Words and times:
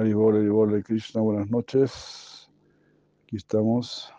Haribol, 0.00 0.36
Haribol 0.36 0.72
de 0.72 0.82
Krishna, 0.82 1.20
buenas 1.20 1.50
noches. 1.50 2.50
Aquí 3.22 3.36
estamos 3.36 4.10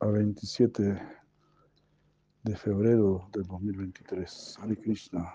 a 0.00 0.06
27 0.06 0.98
de 2.42 2.56
febrero 2.56 3.28
del 3.34 3.42
2023. 3.42 4.56
Hare 4.62 4.76
Krishna, 4.78 5.30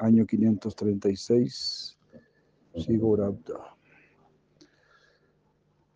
año 0.00 0.26
536, 0.26 1.96
Sigurabda. 2.74 3.76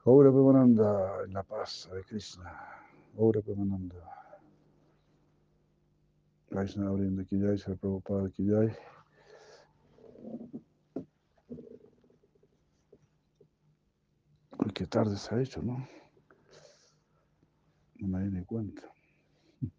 Ahora 0.05 0.31
Pemananda 0.31 1.25
en 1.27 1.33
la 1.33 1.43
paz, 1.43 1.89
Hare 1.91 2.05
Krishna. 2.05 2.57
Ahora 3.19 3.41
Pemananda. 3.41 3.97
Vaishnava 6.53 6.93
Brinda 6.93 7.25
Kiyai, 7.25 7.59
Sri 7.59 7.75
Prabhupada 7.75 8.31
Kiyai. 8.31 8.73
Qué 14.75 14.87
tarde 14.87 15.17
se 15.17 15.35
ha 15.35 15.41
hecho, 15.41 15.61
¿no? 15.63 15.87
No 17.97 18.09
me 18.09 18.25
di 18.25 18.31
ni 18.31 18.45
cuenta. 18.45 18.83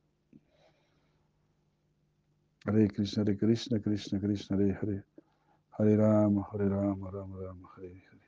Hare 2.65 2.87
Krishna, 2.89 3.23
Hare 3.23 3.35
Krishna, 3.37 3.79
Krishna 3.79 4.19
Krishna, 4.19 4.57
Hare 4.57 4.77
Hare. 4.79 5.05
Hare 5.77 5.95
Rama, 5.97 6.47
Hare 6.51 6.69
Rama, 6.69 7.09
Rama 7.09 7.37
Rama, 7.39 7.69
Hare 7.75 7.87
Hare. 7.87 8.23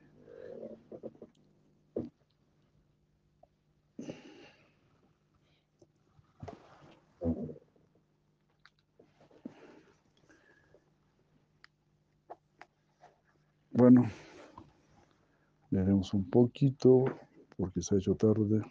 Bueno, 13.70 14.10
leeremos 15.76 16.14
un 16.14 16.28
poquito 16.30 17.04
porque 17.56 17.82
se 17.82 17.94
ha 17.94 17.98
hecho 17.98 18.14
tarde. 18.14 18.62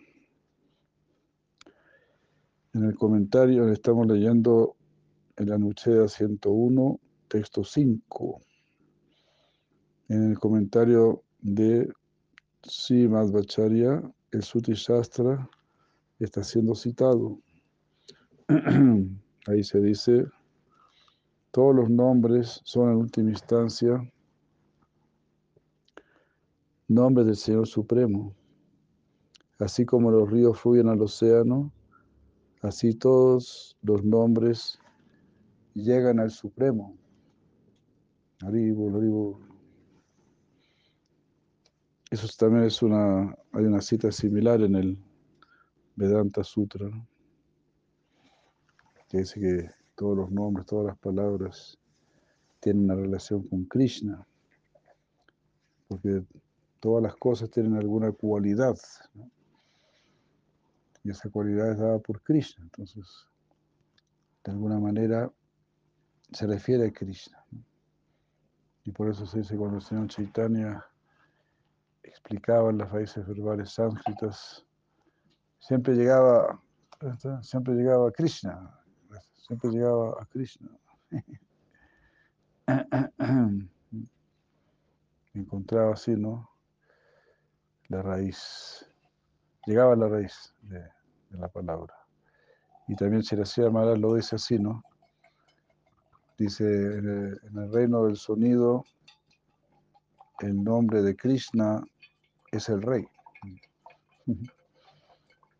En 2.73 2.83
el 2.83 2.95
comentario 2.95 3.69
estamos 3.71 4.07
leyendo 4.07 4.75
en 5.37 5.49
la 5.49 5.57
Nucheda 5.59 6.07
101, 6.07 6.99
texto 7.27 7.63
5. 7.63 8.41
En 10.09 10.31
el 10.31 10.39
comentario 10.39 11.23
de 11.41 11.87
Srimad 12.63 13.29
Bacharya, 13.31 14.01
el 14.31 14.41
Suti 14.41 14.73
Shastra 14.73 15.47
está 16.19 16.43
siendo 16.43 16.73
citado. 16.73 17.39
Ahí 19.47 19.63
se 19.63 19.79
dice, 19.79 20.25
todos 21.51 21.75
los 21.75 21.89
nombres 21.89 22.61
son 22.63 22.89
en 22.89 22.95
última 22.97 23.29
instancia 23.29 24.01
nombres 26.87 27.27
del 27.27 27.35
Señor 27.35 27.67
Supremo. 27.67 28.35
Así 29.59 29.85
como 29.85 30.11
los 30.11 30.29
ríos 30.29 30.59
fluyen 30.59 30.89
al 30.89 31.01
océano, 31.01 31.71
así 32.61 32.93
todos 32.93 33.77
los 33.81 34.03
nombres 34.03 34.79
llegan 35.73 36.19
al 36.19 36.31
Supremo. 36.31 36.97
Haribol, 38.41 38.95
Haribol. 38.95 39.37
Eso 42.11 42.27
también 42.37 42.65
es 42.65 42.81
una, 42.81 43.35
hay 43.51 43.65
una 43.65 43.81
cita 43.81 44.11
similar 44.11 44.61
en 44.61 44.75
el 44.75 44.97
Vedanta 45.95 46.43
Sutra, 46.43 46.87
¿no? 46.87 47.07
que 49.09 49.19
dice 49.19 49.39
que 49.39 49.69
todos 49.95 50.17
los 50.17 50.31
nombres, 50.31 50.65
todas 50.65 50.87
las 50.87 50.97
palabras 50.97 51.77
tienen 52.59 52.85
una 52.85 52.95
relación 52.95 53.47
con 53.47 53.65
Krishna, 53.65 54.25
porque 55.87 56.23
todas 56.85 57.01
las 57.01 57.15
cosas 57.15 57.49
tienen 57.49 57.75
alguna 57.77 58.11
cualidad, 58.11 58.77
y 61.03 61.09
esa 61.09 61.31
cualidad 61.31 61.71
es 61.71 61.79
dada 61.79 61.97
por 61.97 62.21
Krishna, 62.21 62.63
entonces, 62.63 63.27
de 64.43 64.51
alguna 64.51 64.77
manera, 64.77 65.31
se 66.31 66.45
refiere 66.45 66.85
a 66.85 66.93
Krishna. 66.93 67.43
Y 68.83 68.91
por 68.91 69.09
eso 69.09 69.25
se 69.25 69.39
dice 69.39 69.57
cuando 69.57 69.77
el 69.77 69.81
señor 69.81 70.09
Chaitanya 70.09 70.85
explicaba 72.03 72.71
las 72.71 72.91
raíces 72.91 73.25
verbales 73.25 73.71
sánscritas, 73.71 74.63
siempre 75.57 75.95
llegaba, 75.95 76.61
siempre 77.41 77.73
llegaba 77.73 78.09
a 78.09 78.11
Krishna, 78.11 78.79
siempre 79.37 79.71
llegaba 79.71 80.21
a 80.21 80.25
Krishna. 80.27 80.69
Encontraba 85.33 85.93
así, 85.93 86.15
¿no? 86.15 86.54
La 87.89 88.01
raíz, 88.01 88.89
llegaba 89.65 89.93
a 89.93 89.95
la 89.95 90.07
raíz 90.07 90.53
de, 90.63 90.83
la 91.31 91.47
palabra. 91.47 91.93
Y 92.87 92.95
también 92.95 93.21
Shirasya 93.21 93.69
Maharaj 93.69 93.97
lo 93.97 94.15
dice 94.15 94.35
así, 94.35 94.57
¿no? 94.57 94.83
Dice, 96.37 96.63
en 96.65 97.39
el, 97.55 97.71
reino 97.71 98.05
del 98.05 98.17
sonido, 98.17 98.83
el 100.39 100.63
nombre 100.63 101.01
de 101.01 101.15
Krishna 101.15 101.83
es 102.51 102.69
el 102.69 102.81
rey. 102.81 103.07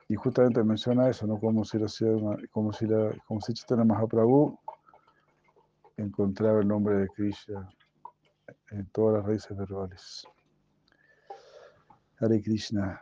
Y 0.07 0.13
justamente 0.13 0.63
menciona 0.63 1.09
eso, 1.09 1.25
¿no? 1.25 1.39
Como 1.39 1.65
si, 1.65 1.79
la, 1.79 1.87
como 2.51 2.71
si, 2.71 2.85
como 3.25 3.41
si 3.41 3.53
Mahaprabhu 3.75 4.55
encontraba 5.97 6.59
el 6.59 6.67
nombre 6.67 6.95
de 6.97 7.07
Krishna 7.07 7.67
en 8.69 8.85
todas 8.91 9.17
las 9.17 9.25
raíces 9.25 9.57
verbales. 9.57 10.27
Hare 12.19 12.41
Krishna. 12.41 13.01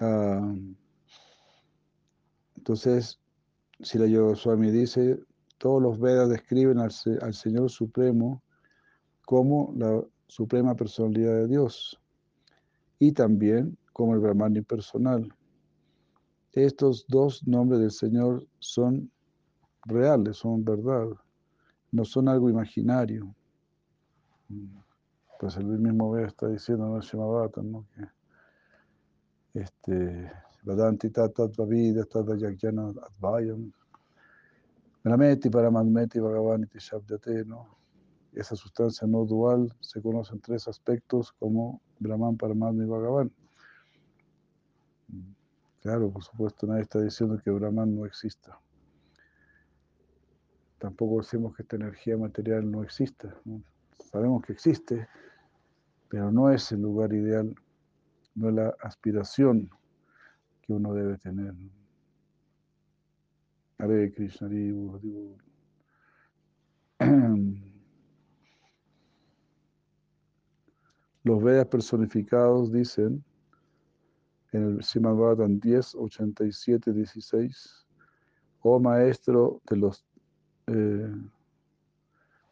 Uh, 0.00 0.56
entonces, 2.56 3.20
si 3.80 3.98
la 3.98 4.06
Yogoswami 4.06 4.70
dice, 4.70 5.20
todos 5.58 5.80
los 5.80 6.00
Vedas 6.00 6.28
describen 6.28 6.78
al, 6.78 6.90
al 7.22 7.34
Señor 7.34 7.70
Supremo 7.70 8.42
como 9.24 9.72
la 9.76 10.02
suprema 10.26 10.74
personalidad 10.74 11.36
de 11.36 11.48
Dios 11.48 12.00
y 12.98 13.12
también 13.12 13.76
como 13.92 14.14
el 14.14 14.20
Brahman 14.20 14.56
impersonal. 14.56 15.32
Estos 16.52 17.06
dos 17.08 17.46
nombres 17.46 17.80
del 17.80 17.90
Señor 17.90 18.46
son 18.58 19.10
reales, 19.84 20.38
son 20.38 20.64
verdad, 20.64 21.06
no 21.92 22.04
son 22.04 22.28
algo 22.28 22.50
imaginario. 22.50 23.34
Pues 25.38 25.56
el 25.56 25.66
mismo 25.66 26.10
Veda 26.10 26.26
está 26.26 26.48
diciendo 26.48 26.86
en 26.86 27.02
el 27.02 27.70
¿no? 27.70 27.86
que 27.94 29.60
este, 29.60 30.32
Vadanti 30.62 31.10
Tata 31.10 31.48
Vida, 31.66 32.04
Tata 32.04 32.36
Yagyana 32.36 32.88
Advayam, 32.88 33.72
Brahmeti 35.02 35.50
Paramadmeti 35.50 36.18
Bhagavaniti 36.18 36.78
Shabdate, 36.78 37.44
¿no? 37.44 37.76
Esa 38.32 38.56
sustancia 38.56 39.06
no 39.06 39.24
dual 39.24 39.72
se 39.80 40.00
conoce 40.00 40.34
en 40.34 40.40
tres 40.40 40.66
aspectos 40.66 41.32
como 41.32 41.80
Brahman, 42.00 42.36
Paramatma 42.36 42.82
y 42.82 42.86
Bhagavan. 42.86 43.32
Claro, 45.82 46.10
por 46.10 46.24
supuesto, 46.24 46.66
nadie 46.66 46.82
está 46.82 47.00
diciendo 47.00 47.38
que 47.44 47.50
Brahman 47.50 47.94
no 47.94 48.06
exista. 48.06 48.58
Tampoco 50.78 51.18
decimos 51.18 51.54
que 51.54 51.62
esta 51.62 51.76
energía 51.76 52.16
material 52.16 52.68
no 52.70 52.82
exista. 52.82 53.36
¿no? 53.44 53.62
Sabemos 54.14 54.42
que 54.44 54.52
existe, 54.52 55.08
pero 56.08 56.30
no 56.30 56.48
es 56.48 56.70
el 56.70 56.82
lugar 56.82 57.12
ideal, 57.12 57.52
no 58.36 58.48
es 58.48 58.54
la 58.54 58.72
aspiración 58.80 59.68
que 60.62 60.72
uno 60.72 60.94
debe 60.94 61.18
tener. 61.18 61.52
Hare 63.76 64.12
Krishna, 64.12 64.48
Los 71.24 71.42
Vedas 71.42 71.66
personificados 71.66 72.70
dicen 72.70 73.24
en 74.52 74.62
el 74.62 74.84
Srimad 74.84 75.16
Bhagavatam 75.16 75.58
10, 75.58 75.96
87, 75.96 76.92
16, 76.92 77.84
oh 78.60 78.78
maestro 78.78 79.60
de 79.68 79.76
los, 79.76 80.06
eh, 80.68 81.12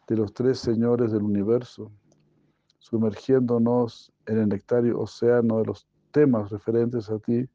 de 0.08 0.16
los 0.16 0.32
tres 0.32 0.58
señores 0.58 1.12
del 1.12 1.22
universo, 1.22 1.90
sumergiéndonos 2.78 4.12
en 4.26 4.38
el 4.38 4.48
nectario 4.48 5.00
océano 5.00 5.58
de 5.58 5.66
los 5.66 5.86
temas 6.10 6.50
referentes 6.50 7.10
a 7.10 7.18
ti, 7.18 7.48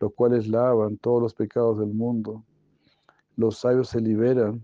los 0.00 0.12
cuales 0.14 0.48
lavan 0.48 0.96
todos 0.98 1.22
los 1.22 1.34
pecados 1.34 1.78
del 1.78 1.92
mundo. 1.92 2.44
Los 3.36 3.58
sabios 3.58 3.88
se 3.88 4.00
liberan 4.00 4.62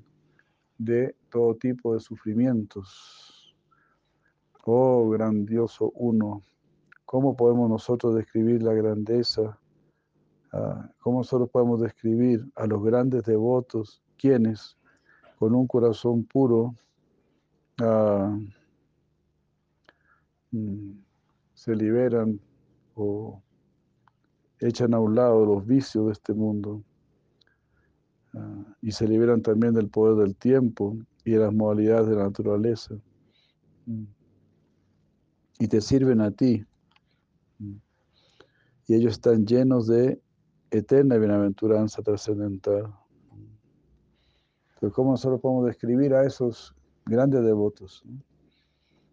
de 0.78 1.14
todo 1.30 1.54
tipo 1.56 1.94
de 1.94 2.00
sufrimientos. 2.00 3.54
Oh 4.64 5.08
grandioso 5.10 5.90
uno, 5.94 6.42
¿cómo 7.04 7.36
podemos 7.36 7.68
nosotros 7.68 8.14
describir 8.14 8.62
la 8.62 8.72
grandeza? 8.72 9.58
Uh, 10.52 10.82
¿Cómo 11.00 11.18
nosotros 11.18 11.48
podemos 11.50 11.80
describir 11.80 12.44
a 12.56 12.66
los 12.66 12.82
grandes 12.82 13.24
devotos, 13.24 14.02
quienes, 14.16 14.76
con 15.38 15.54
un 15.54 15.66
corazón 15.66 16.24
puro, 16.24 16.74
ah, 17.80 18.38
mm, 20.52 20.92
se 21.54 21.74
liberan 21.74 22.40
o 22.94 23.42
echan 24.60 24.94
a 24.94 25.00
un 25.00 25.14
lado 25.14 25.44
los 25.44 25.66
vicios 25.66 26.06
de 26.06 26.12
este 26.12 26.34
mundo 26.34 26.82
ah, 28.34 28.64
y 28.82 28.92
se 28.92 29.08
liberan 29.08 29.42
también 29.42 29.74
del 29.74 29.88
poder 29.88 30.16
del 30.16 30.36
tiempo 30.36 30.96
y 31.24 31.32
de 31.32 31.38
las 31.38 31.52
modalidades 31.52 32.08
de 32.08 32.16
la 32.16 32.24
naturaleza. 32.24 32.94
Mm. 33.86 34.04
Y 35.58 35.68
te 35.68 35.80
sirven 35.80 36.20
a 36.20 36.30
ti. 36.30 36.64
Mm. 37.58 37.76
Y 38.86 38.94
ellos 38.94 39.12
están 39.12 39.46
llenos 39.46 39.86
de 39.86 40.20
eterna 40.70 41.16
bienaventuranza 41.16 42.02
trascendental. 42.02 42.92
Pero 44.80 44.92
¿cómo 44.92 45.10
nosotros 45.10 45.40
podemos 45.40 45.66
describir 45.66 46.14
a 46.14 46.24
esos 46.24 46.74
grandes 47.06 47.42
devotos 47.44 48.04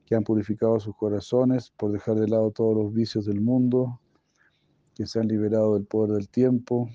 que 0.06 0.16
han 0.16 0.24
purificado 0.24 0.80
sus 0.80 0.96
corazones 0.96 1.72
por 1.72 1.92
dejar 1.92 2.16
de 2.16 2.30
lado 2.30 2.50
todos 2.52 2.76
los 2.76 2.94
vicios 2.94 3.26
del 3.26 3.42
mundo, 3.42 4.00
que 4.96 5.06
se 5.06 5.20
han 5.20 5.28
liberado 5.28 5.74
del 5.74 5.86
poder 5.86 6.16
del 6.16 6.30
tiempo, 6.30 6.90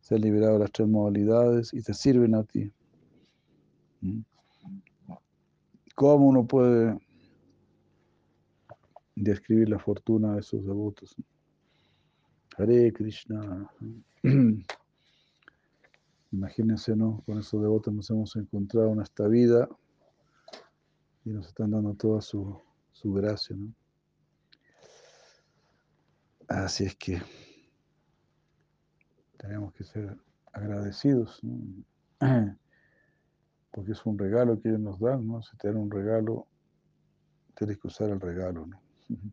se 0.00 0.14
han 0.14 0.20
liberado 0.20 0.54
de 0.54 0.60
las 0.60 0.72
tres 0.72 0.88
modalidades 0.88 1.74
y 1.74 1.82
te 1.82 1.92
sirven 1.92 2.34
a 2.36 2.44
ti? 2.44 2.72
¿Mm? 4.00 4.20
¿Cómo 5.96 6.28
uno 6.28 6.46
puede 6.46 6.96
describir 9.16 9.68
la 9.68 9.80
fortuna 9.80 10.34
de 10.34 10.40
esos 10.40 10.64
devotos? 10.64 11.16
Hare 12.56 12.92
Krishna. 12.92 13.68
Imagínense, 16.30 16.94
¿no? 16.94 17.22
Con 17.26 17.38
esos 17.38 17.60
devotos 17.60 17.92
nos 17.92 18.08
hemos 18.10 18.36
encontrado 18.36 18.92
en 18.92 19.00
esta 19.00 19.26
vida 19.26 19.68
y 21.24 21.30
nos 21.30 21.48
están 21.48 21.70
dando 21.70 21.94
toda 21.94 22.20
su, 22.20 22.60
su 22.92 23.12
gracia, 23.12 23.56
¿no? 23.56 23.72
Así 26.48 26.84
es 26.84 26.96
que 26.96 27.20
tenemos 29.36 29.72
que 29.74 29.84
ser 29.84 30.16
agradecidos, 30.52 31.40
porque 33.70 33.92
es 33.92 34.06
un 34.06 34.18
regalo 34.18 34.60
que 34.60 34.70
ellos 34.70 34.80
nos 34.80 34.98
dan, 34.98 35.26
¿no? 35.26 35.42
Si 35.42 35.56
te 35.58 35.68
dan 35.68 35.76
un 35.76 35.90
regalo, 35.90 36.46
tienes 37.54 37.78
que 37.78 37.88
usar 37.88 38.10
el 38.10 38.20
regalo, 38.20 38.66
¿no? 38.66 38.80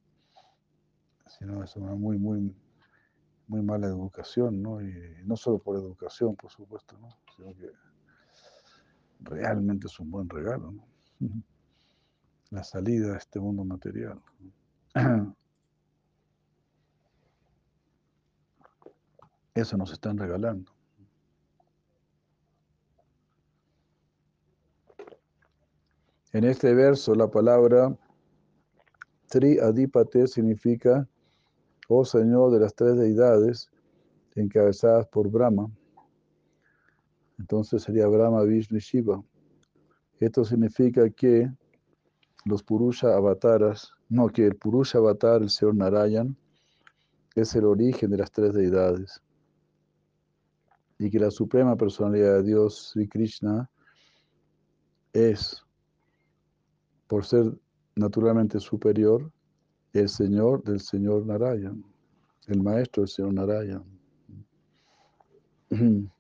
Si 1.28 1.44
no, 1.44 1.64
es 1.64 1.76
una 1.76 1.96
muy, 1.96 2.18
muy, 2.18 2.56
muy 3.48 3.62
mala 3.62 3.88
educación, 3.88 4.62
¿no? 4.62 4.80
Y 4.80 4.94
no 5.26 5.36
solo 5.36 5.58
por 5.58 5.76
educación, 5.76 6.36
por 6.36 6.52
supuesto, 6.52 6.98
¿no? 7.00 7.10
Sino 7.36 7.54
que 7.56 7.72
realmente 9.22 9.88
es 9.88 10.00
un 10.00 10.12
buen 10.12 10.30
regalo. 10.30 10.74
La 12.51 12.63
salida 12.63 13.12
de 13.12 13.18
este 13.18 13.39
mundo 13.39 13.63
material. 13.65 14.21
Eso 19.53 19.77
nos 19.77 19.92
están 19.92 20.18
regalando. 20.18 20.71
En 26.33 26.44
este 26.44 26.74
verso 26.74 27.15
la 27.15 27.31
palabra 27.31 27.97
Tri 29.30 29.57
Adipate 29.57 30.27
significa 30.27 31.07
oh 31.88 32.03
Señor 32.03 32.51
de 32.51 32.59
las 32.59 32.75
tres 32.75 32.97
deidades 32.97 33.71
encabezadas 34.36 35.07
por 35.07 35.30
Brahma. 35.30 35.71
Entonces 37.39 37.83
sería 37.83 38.07
Brahma, 38.07 38.44
Vishnu 38.44 38.77
y 38.77 38.81
Shiva. 38.81 39.24
Esto 40.19 40.44
significa 40.44 41.09
que 41.09 41.50
los 42.45 42.63
Purusha 42.63 43.15
avataras, 43.15 43.92
no, 44.07 44.30
que 44.30 44.45
el 44.45 44.56
Purusha 44.56 45.00
avatar, 45.00 45.42
el 45.42 45.50
Señor 45.50 45.75
Narayan, 45.75 46.38
es 47.33 47.56
el 47.56 47.65
origen 47.65 48.12
de 48.12 48.18
las 48.18 48.31
tres 48.31 48.53
deidades. 48.53 49.21
Y 50.97 51.09
que 51.09 51.19
la 51.19 51.31
suprema 51.31 51.75
personalidad 51.75 52.36
de 52.36 52.44
Dios, 52.44 52.92
Sri 52.92 53.07
Krishna, 53.07 53.69
es, 55.12 55.65
por 57.07 57.25
ser 57.25 57.51
naturalmente 57.95 58.59
superior, 58.59 59.31
el 59.94 60.07
Señor 60.07 60.63
del 60.63 60.80
Señor 60.81 61.25
Narayan, 61.25 61.83
el 62.47 62.62
maestro 62.62 63.01
del 63.01 63.09
Señor 63.09 63.33
Narayan. 63.33 63.83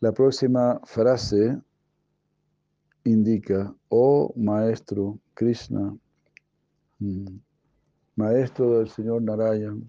La 0.00 0.12
próxima 0.12 0.78
frase 0.84 1.58
indica, 3.06 3.72
oh 3.88 4.32
maestro 4.36 5.18
Krishna, 5.34 5.96
mm, 6.98 7.38
maestro 8.16 8.78
del 8.78 8.88
Señor 8.88 9.22
Narayan, 9.22 9.88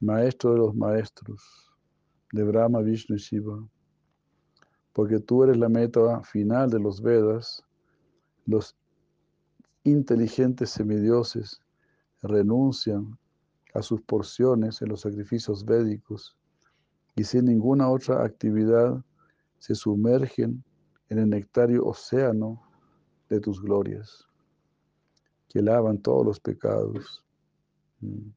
maestro 0.00 0.52
de 0.52 0.58
los 0.58 0.74
maestros, 0.74 1.42
de 2.32 2.42
Brahma, 2.42 2.80
Vishnu 2.80 3.16
y 3.16 3.18
Shiva, 3.18 3.62
porque 4.94 5.20
tú 5.20 5.44
eres 5.44 5.58
la 5.58 5.68
meta 5.68 6.22
final 6.22 6.70
de 6.70 6.80
los 6.80 7.02
Vedas, 7.02 7.62
los 8.46 8.74
inteligentes 9.84 10.70
semidioses 10.70 11.60
renuncian 12.22 13.18
a 13.74 13.82
sus 13.82 14.00
porciones 14.02 14.80
en 14.80 14.88
los 14.88 15.02
sacrificios 15.02 15.64
védicos 15.64 16.34
y 17.14 17.24
sin 17.24 17.44
ninguna 17.44 17.90
otra 17.90 18.24
actividad 18.24 19.04
se 19.58 19.74
sumergen 19.74 20.64
en 21.08 21.18
el 21.18 21.30
nectario 21.30 21.84
océano 21.86 22.62
de 23.28 23.40
tus 23.40 23.60
glorias, 23.60 24.28
que 25.48 25.62
lavan 25.62 25.98
todos 25.98 26.24
los 26.24 26.40
pecados. 26.40 27.24
Mm. 28.00 28.30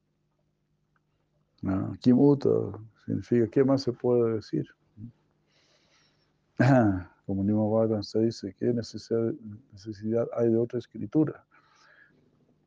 Ah, 1.67 1.93
Kimuta 1.99 2.49
significa, 3.05 3.47
¿qué 3.47 3.63
más 3.63 3.83
se 3.83 3.93
puede 3.93 4.35
decir? 4.35 4.65
Como 7.25 7.43
Nima 7.43 8.03
se 8.03 8.19
dice, 8.19 8.55
¿qué 8.57 8.73
necesidad 8.73 10.27
hay 10.35 10.49
de 10.49 10.57
otra 10.57 10.79
escritura? 10.79 11.45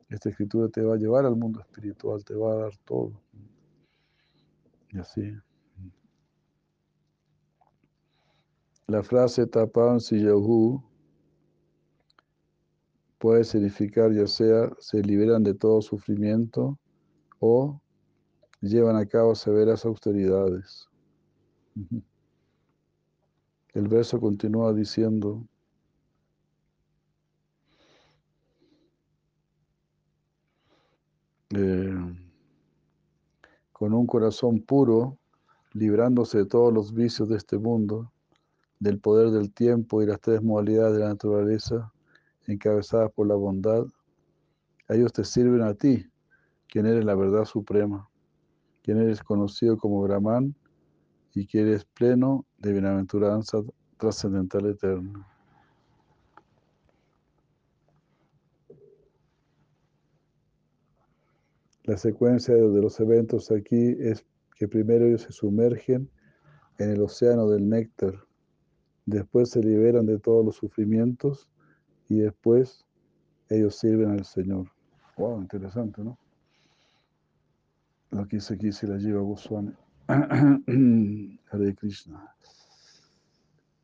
Esta 0.09 0.29
escritura 0.29 0.69
te 0.69 0.81
va 0.81 0.95
a 0.95 0.97
llevar 0.97 1.25
al 1.25 1.35
mundo 1.35 1.59
espiritual, 1.59 2.23
te 2.23 2.35
va 2.35 2.53
a 2.53 2.55
dar 2.55 2.77
todo. 2.85 3.21
Y 4.89 4.99
así. 4.99 5.33
La 8.87 9.01
frase 9.01 9.47
tapan 9.47 9.99
siyahu 9.99 10.79
puede 13.17 13.43
significar 13.43 14.13
ya 14.13 14.27
sea 14.27 14.69
se 14.79 15.01
liberan 15.01 15.41
de 15.41 15.55
todo 15.55 15.81
sufrimiento 15.81 16.77
o 17.39 17.81
llevan 18.61 18.95
a 18.97 19.07
cabo 19.07 19.33
severas 19.33 19.85
austeridades. 19.85 20.87
El 23.73 23.87
verso 23.87 24.19
continúa 24.19 24.71
diciendo, 24.71 25.47
eh, 31.55 31.95
con 33.71 33.93
un 33.93 34.05
corazón 34.05 34.61
puro, 34.61 35.17
librándose 35.73 36.37
de 36.37 36.45
todos 36.45 36.71
los 36.71 36.93
vicios 36.93 37.27
de 37.27 37.37
este 37.37 37.57
mundo, 37.57 38.11
del 38.79 38.99
poder 38.99 39.31
del 39.31 39.51
tiempo 39.51 40.01
y 40.01 40.05
las 40.05 40.19
tres 40.19 40.41
modalidades 40.41 40.93
de 40.93 40.99
la 40.99 41.09
naturaleza, 41.09 41.91
encabezadas 42.47 43.11
por 43.11 43.27
la 43.27 43.35
bondad, 43.35 43.85
ellos 44.89 45.13
te 45.13 45.23
sirven 45.23 45.61
a 45.61 45.73
ti, 45.73 46.05
quien 46.67 46.85
eres 46.85 47.05
la 47.05 47.15
verdad 47.15 47.45
suprema, 47.45 48.09
quien 48.83 48.97
eres 48.97 49.23
conocido 49.23 49.77
como 49.77 50.01
Brahman 50.01 50.55
y 51.33 51.47
que 51.47 51.61
eres 51.61 51.85
pleno 51.85 52.45
de 52.59 52.71
bienaventuranza 52.71 53.59
trascendental 53.97 54.67
eterna. 54.67 55.27
La 61.83 61.97
secuencia 61.97 62.55
de 62.55 62.81
los 62.81 62.99
eventos 62.99 63.51
aquí 63.51 63.95
es 63.99 64.25
que 64.55 64.67
primero 64.67 65.05
ellos 65.05 65.21
se 65.21 65.31
sumergen 65.31 66.09
en 66.79 66.89
el 66.89 67.01
océano 67.01 67.47
del 67.47 67.69
néctar, 67.69 68.25
después 69.05 69.49
se 69.51 69.61
liberan 69.61 70.05
de 70.05 70.19
todos 70.19 70.45
los 70.45 70.55
sufrimientos 70.55 71.49
y 72.09 72.19
después 72.19 72.85
ellos 73.49 73.75
sirven 73.75 74.11
al 74.11 74.25
Señor. 74.25 74.71
Wow, 75.17 75.41
interesante, 75.41 76.03
¿no? 76.03 76.17
Lo 78.11 78.27
que 78.27 78.37
dice 78.37 78.53
aquí 78.53 78.71
se 78.71 78.87
la 78.87 78.97
lleva 78.97 79.21
Goswami. 79.21 79.73
Hare 80.07 81.75
Krishna. 81.75 82.35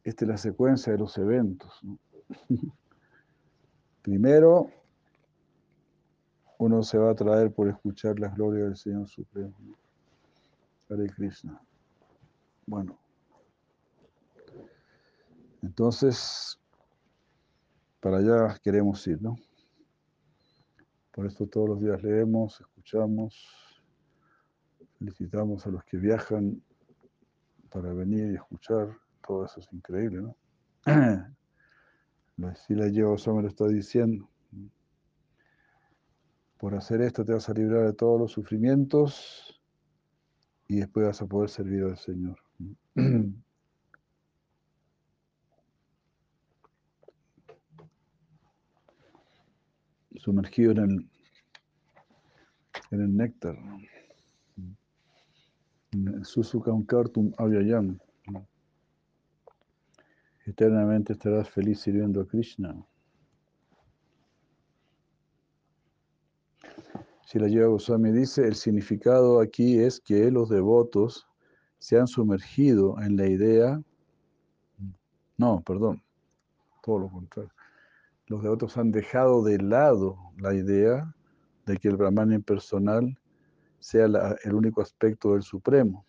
Esta 0.03 0.25
es 0.25 0.29
la 0.29 0.37
secuencia 0.37 0.93
de 0.93 0.99
los 0.99 1.17
eventos. 1.17 1.81
Primero, 4.01 4.69
uno 6.57 6.83
se 6.83 6.97
va 6.97 7.11
a 7.11 7.15
traer 7.15 7.51
por 7.51 7.67
escuchar 7.67 8.19
las 8.19 8.35
glorias 8.35 8.65
del 8.65 8.77
Señor 8.77 9.07
Supremo. 9.07 9.55
Hare 10.89 11.07
Krishna. 11.09 11.61
Bueno, 12.65 13.00
Entonces, 15.61 16.59
para 17.99 18.17
allá 18.17 18.59
queremos 18.63 19.05
ir, 19.07 19.21
¿no? 19.21 19.37
Por 21.11 21.27
esto 21.27 21.45
todos 21.45 21.69
los 21.69 21.81
días 21.81 22.01
leemos, 22.01 22.59
escuchamos, 22.61 23.81
felicitamos 24.97 25.67
a 25.67 25.69
los 25.69 25.83
que 25.83 25.97
viajan 25.97 26.63
para 27.69 27.93
venir 27.93 28.31
y 28.31 28.35
escuchar. 28.35 28.97
Todo 29.25 29.45
eso 29.45 29.59
es 29.59 29.71
increíble, 29.71 30.21
¿no? 30.21 30.35
La 32.37 32.87
llevo, 32.87 33.15
eso 33.15 33.35
me 33.35 33.43
lo 33.43 33.49
está 33.49 33.67
diciendo. 33.67 34.27
Por 36.57 36.75
hacer 36.75 37.01
esto 37.01 37.23
te 37.23 37.33
vas 37.33 37.49
a 37.49 37.53
librar 37.53 37.85
de 37.85 37.93
todos 37.93 38.19
los 38.19 38.31
sufrimientos 38.31 39.61
y 40.67 40.77
después 40.77 41.05
vas 41.05 41.21
a 41.21 41.27
poder 41.27 41.49
servir 41.49 41.83
al 41.83 41.97
Señor. 41.97 42.39
Sumergido 50.21 50.71
en 50.73 50.77
el, 50.77 51.09
en 52.91 53.01
el 53.01 53.17
néctar. 53.17 53.57
Susukamkartum 56.21 57.33
avyayam. 57.39 57.97
Eternamente 60.45 61.13
estarás 61.13 61.49
feliz 61.49 61.79
sirviendo 61.79 62.21
a 62.21 62.27
Krishna. 62.27 62.85
Si 67.25 67.39
la 67.39 67.47
Yoga 67.47 67.69
Goswami 67.69 68.11
dice, 68.11 68.47
el 68.47 68.53
significado 68.53 69.39
aquí 69.39 69.79
es 69.79 69.99
que 69.99 70.29
los 70.29 70.49
devotos 70.49 71.27
se 71.79 71.97
han 71.97 72.05
sumergido 72.05 73.01
en 73.01 73.17
la 73.17 73.25
idea, 73.25 73.81
no, 75.37 75.61
perdón, 75.61 76.03
todo 76.83 76.99
lo 76.99 77.09
contrario. 77.09 77.51
Los 78.31 78.43
devotos 78.43 78.77
han 78.77 78.93
dejado 78.93 79.43
de 79.43 79.57
lado 79.57 80.17
la 80.37 80.53
idea 80.53 81.13
de 81.65 81.75
que 81.75 81.89
el 81.89 81.97
Brahman 81.97 82.31
impersonal 82.31 83.19
sea 83.81 84.05
el 84.05 84.53
único 84.53 84.81
aspecto 84.81 85.33
del 85.33 85.41
Supremo. 85.41 86.05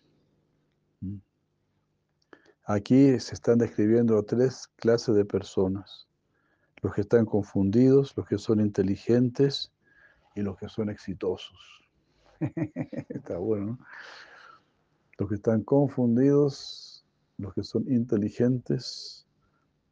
Aquí 2.63 3.19
se 3.19 3.33
están 3.33 3.57
describiendo 3.57 4.17
a 4.17 4.23
tres 4.23 4.69
clases 4.77 5.15
de 5.15 5.25
personas. 5.25 6.07
Los 6.81 6.93
que 6.93 7.01
están 7.01 7.25
confundidos, 7.25 8.15
los 8.15 8.25
que 8.25 8.37
son 8.37 8.61
inteligentes 8.61 9.73
y 10.33 10.43
los 10.43 10.57
que 10.57 10.69
son 10.69 10.89
exitosos. 10.89 11.89
Está 13.09 13.37
bueno, 13.37 13.65
¿no? 13.65 13.79
Los 15.17 15.27
que 15.27 15.35
están 15.35 15.61
confundidos, 15.63 17.05
los 17.37 17.53
que 17.53 17.63
son 17.63 17.83
inteligentes 17.91 19.27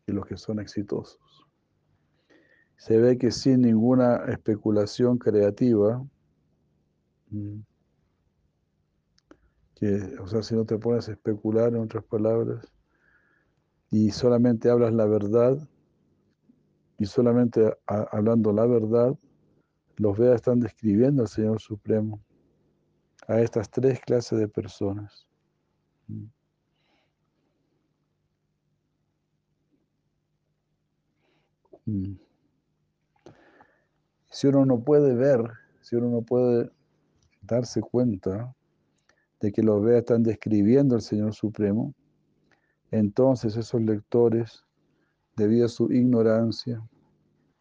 y 0.08 0.14
los 0.14 0.26
que 0.26 0.38
son 0.38 0.62
exitosos. 0.62 1.21
Se 2.82 2.98
ve 2.98 3.16
que 3.16 3.30
sin 3.30 3.62
ninguna 3.62 4.26
especulación 4.26 5.20
creativa, 5.20 6.04
mm, 7.30 7.60
que, 9.76 10.18
o 10.20 10.26
sea, 10.26 10.42
si 10.42 10.56
no 10.56 10.66
te 10.66 10.80
pones 10.80 11.08
a 11.08 11.12
especular, 11.12 11.76
en 11.76 11.82
otras 11.82 12.04
palabras, 12.04 12.66
y 13.92 14.10
solamente 14.10 14.68
hablas 14.72 14.94
la 14.94 15.06
verdad, 15.06 15.60
y 16.98 17.06
solamente 17.06 17.72
hablando 17.86 18.52
la 18.52 18.66
verdad, 18.66 19.16
los 19.98 20.18
Vedas 20.18 20.38
están 20.38 20.60
describiendo 20.60 21.22
al 21.22 21.28
Señor 21.28 21.62
Supremo, 21.62 22.20
a 23.28 23.42
estas 23.42 23.70
tres 23.70 24.00
clases 24.00 24.40
de 24.40 24.48
personas. 24.48 25.28
Mm. 31.86 32.31
Si 34.32 34.48
uno 34.48 34.66
no 34.66 34.80
puede 34.80 35.14
ver, 35.14 35.44
si 35.82 35.98
uno 35.98 36.10
no 36.10 36.22
puede 36.22 36.72
darse 37.42 37.82
cuenta 37.82 38.56
de 39.42 39.52
que 39.52 39.62
los 39.62 39.84
Vedas 39.84 40.00
están 40.00 40.24
describiendo 40.24 40.96
al 40.96 41.02
Señor 41.02 41.34
Supremo, 41.34 41.94
entonces 42.92 43.58
esos 43.58 43.82
lectores, 43.82 44.64
debido 45.36 45.66
a 45.66 45.70
su 45.70 45.92
ignorancia, 45.92 46.82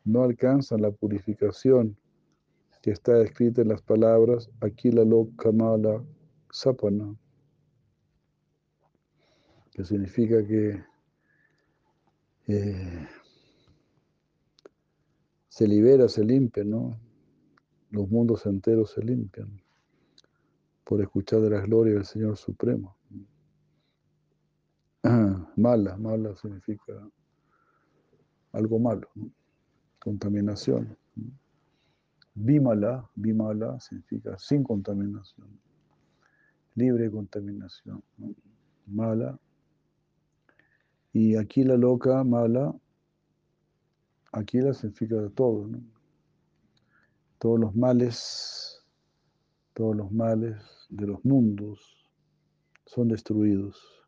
no 0.05 0.23
alcanzan 0.23 0.83
la 0.83 0.93
purificación 0.93 1.97
que 2.83 2.93
está 2.93 3.21
escrita 3.21 3.62
en 3.62 3.69
las 3.69 3.83
palabras 3.83 4.49
Akila 4.61 5.03
Kamala 5.37 6.05
Sapana, 6.50 7.17
que 9.73 9.85
significa 9.85 10.47
que 10.47 10.83
eh, 12.47 13.09
se 15.50 15.66
libera, 15.66 16.09
se 16.09 16.25
limpia, 16.25 16.64
¿no? 16.64 16.97
Los 17.90 18.09
mundos 18.09 18.47
enteros 18.47 18.92
se 18.92 19.02
limpian 19.02 19.61
por 20.85 21.00
escuchar 21.02 21.40
de 21.40 21.50
la 21.50 21.61
gloria 21.61 21.95
del 21.95 22.04
Señor 22.04 22.37
Supremo. 22.37 22.97
Mala, 25.57 25.97
mala 25.97 26.37
significa 26.37 26.92
algo 28.52 28.78
malo, 28.78 29.09
contaminación. 29.99 30.97
Bimala, 32.35 33.11
Bimala 33.16 33.80
significa 33.80 34.38
sin 34.38 34.62
contaminación, 34.62 35.49
libre 36.76 37.04
de 37.04 37.11
contaminación. 37.11 38.02
Mala. 38.87 39.37
Y 41.12 41.35
aquí 41.35 41.64
la 41.64 41.76
loca, 41.76 42.23
mala, 42.23 42.73
aquí 44.33 44.61
la 44.61 44.75
significa 44.75 45.17
todo, 45.35 45.67
¿no? 45.67 45.81
Todos 47.39 47.59
los 47.59 47.75
males, 47.75 48.85
todos 49.73 49.97
los 49.97 50.13
males 50.13 50.57
de 50.91 51.07
los 51.07 51.25
mundos 51.25 52.07
son 52.85 53.09
destruidos 53.09 54.01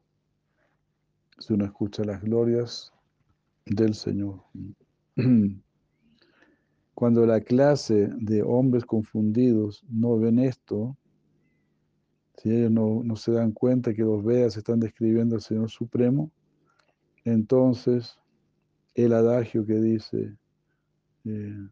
si 1.38 1.52
uno 1.54 1.64
escucha 1.64 2.04
las 2.04 2.22
glorias 2.22 2.92
del 3.66 3.94
Señor. 3.94 4.42
Cuando 6.94 7.26
la 7.26 7.40
clase 7.40 8.10
de 8.16 8.42
hombres 8.42 8.84
confundidos 8.84 9.84
no 9.88 10.18
ven 10.18 10.38
esto, 10.38 10.96
si 12.36 12.50
ellos 12.50 12.70
no, 12.70 13.16
se 13.16 13.32
dan 13.32 13.52
cuenta 13.52 13.92
que 13.94 14.02
los 14.02 14.24
Vedas 14.24 14.56
están 14.56 14.78
describiendo 14.78 15.34
al 15.34 15.42
Señor 15.42 15.70
Supremo, 15.70 16.30
entonces 17.24 18.18
el 18.94 19.12
adagio 19.12 19.64
que 19.64 19.74
dice, 19.74 20.36
eh, 21.24 21.68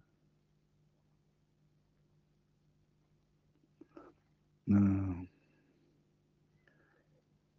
ah, 4.72 5.24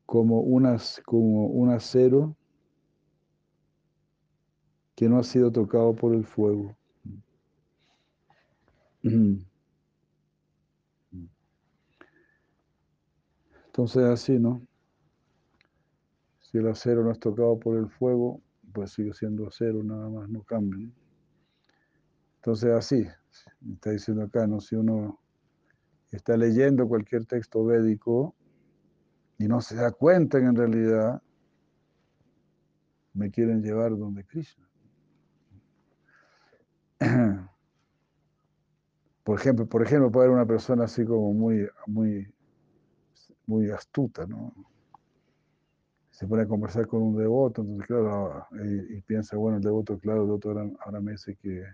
como, 0.05 0.43
como 1.05 1.45
un 1.47 1.69
acero 1.69 2.35
que 4.95 5.07
no 5.09 5.19
ha 5.19 5.23
sido 5.23 5.51
tocado 5.51 5.95
por 5.95 6.13
el 6.13 6.25
fuego. 6.25 6.75
Entonces 13.65 14.03
así, 14.03 14.37
¿no? 14.37 14.61
Si 16.41 16.57
el 16.57 16.67
acero 16.67 17.03
no 17.03 17.11
es 17.11 17.19
tocado 17.19 17.57
por 17.57 17.77
el 17.77 17.89
fuego, 17.89 18.41
pues 18.71 18.91
sigue 18.91 19.13
siendo 19.13 19.47
acero, 19.47 19.83
nada 19.83 20.09
más, 20.09 20.29
no 20.29 20.43
cambia. 20.43 20.89
Entonces 22.37 22.71
así, 22.71 23.07
está 23.73 23.91
diciendo 23.91 24.23
acá, 24.23 24.47
¿no? 24.47 24.59
Si 24.59 24.75
uno 24.75 25.19
está 26.11 26.35
leyendo 26.37 26.87
cualquier 26.87 27.25
texto 27.25 27.63
védico 27.63 28.35
y 29.37 29.47
no 29.47 29.61
se 29.61 29.75
da 29.75 29.91
cuenta 29.91 30.39
que 30.39 30.45
en 30.45 30.55
realidad 30.55 31.21
me 33.13 33.29
quieren 33.29 33.61
llevar 33.61 33.97
donde 33.97 34.23
Krishna. 34.23 34.67
Por 39.23 39.39
ejemplo, 39.39 39.67
por 39.67 39.83
ejemplo, 39.83 40.11
puede 40.11 40.25
haber 40.25 40.37
una 40.37 40.47
persona 40.47 40.85
así 40.85 41.05
como 41.05 41.31
muy, 41.31 41.67
muy, 41.85 42.27
muy 43.45 43.69
astuta, 43.69 44.25
¿no? 44.25 44.51
Se 46.21 46.27
pone 46.27 46.43
a 46.43 46.47
conversar 46.47 46.85
con 46.85 47.01
un 47.01 47.17
devoto, 47.17 47.63
entonces 47.63 47.87
claro, 47.87 48.45
y, 48.63 49.01
piensa, 49.01 49.37
bueno, 49.37 49.57
el 49.57 49.63
devoto, 49.63 49.97
claro, 49.97 50.21
el 50.21 50.27
devoto 50.27 50.51
ahora, 50.85 51.01
me 51.01 51.13
dice 51.13 51.35
que, 51.35 51.65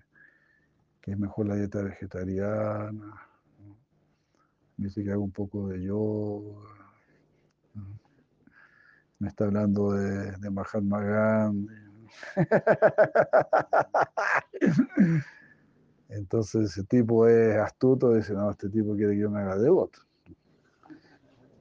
es 1.06 1.20
mejor 1.20 1.48
la 1.48 1.56
dieta 1.56 1.82
vegetariana, 1.82 3.27
me 4.77 4.86
dice 4.86 5.04
que 5.04 5.12
hago 5.12 5.24
un 5.24 5.32
poco 5.32 5.68
de 5.68 5.84
yoga, 5.84 6.62
me 9.20 9.27
está 9.27 9.44
hablando 9.44 9.92
de, 9.92 10.32
de 10.38 10.50
Mahatma 10.50 11.01
Gandhi. 11.01 11.74
Entonces 16.08 16.72
ese 16.72 16.86
tipo 16.86 17.27
es 17.27 17.58
astuto, 17.58 18.13
dice, 18.13 18.32
no, 18.32 18.50
este 18.50 18.70
tipo 18.70 18.96
quiere 18.96 19.16
que 19.16 19.20
yo 19.20 19.30
me 19.30 19.42
haga 19.42 19.58
devoto. 19.58 20.00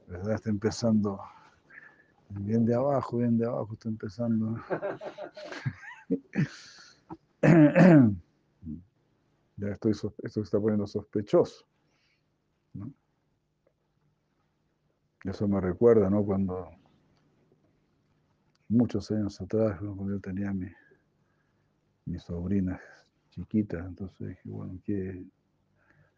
¿Verdad? 0.07 0.35
Está 0.35 0.49
empezando 0.49 1.19
Bien 2.29 2.65
de 2.65 2.75
abajo, 2.75 3.17
bien 3.17 3.37
de 3.37 3.45
abajo, 3.45 3.73
está 3.73 3.89
empezando. 3.89 4.57
ya 9.57 9.69
estoy, 9.69 9.91
esto 9.91 10.13
se 10.29 10.41
está 10.41 10.59
poniendo 10.59 10.87
sospechoso. 10.87 11.65
Eso 15.23 15.47
me 15.47 15.61
recuerda, 15.61 16.09
¿no? 16.09 16.23
Cuando 16.23 16.69
muchos 18.69 19.09
años 19.11 19.39
atrás, 19.41 19.79
cuando 19.79 20.09
yo 20.09 20.19
tenía 20.19 20.53
mi, 20.53 20.67
mis 22.05 22.23
sobrinas 22.23 22.79
chiquitas, 23.29 23.85
entonces 23.85 24.27
dije, 24.27 24.41
bueno, 24.49 24.79
que 24.83 25.25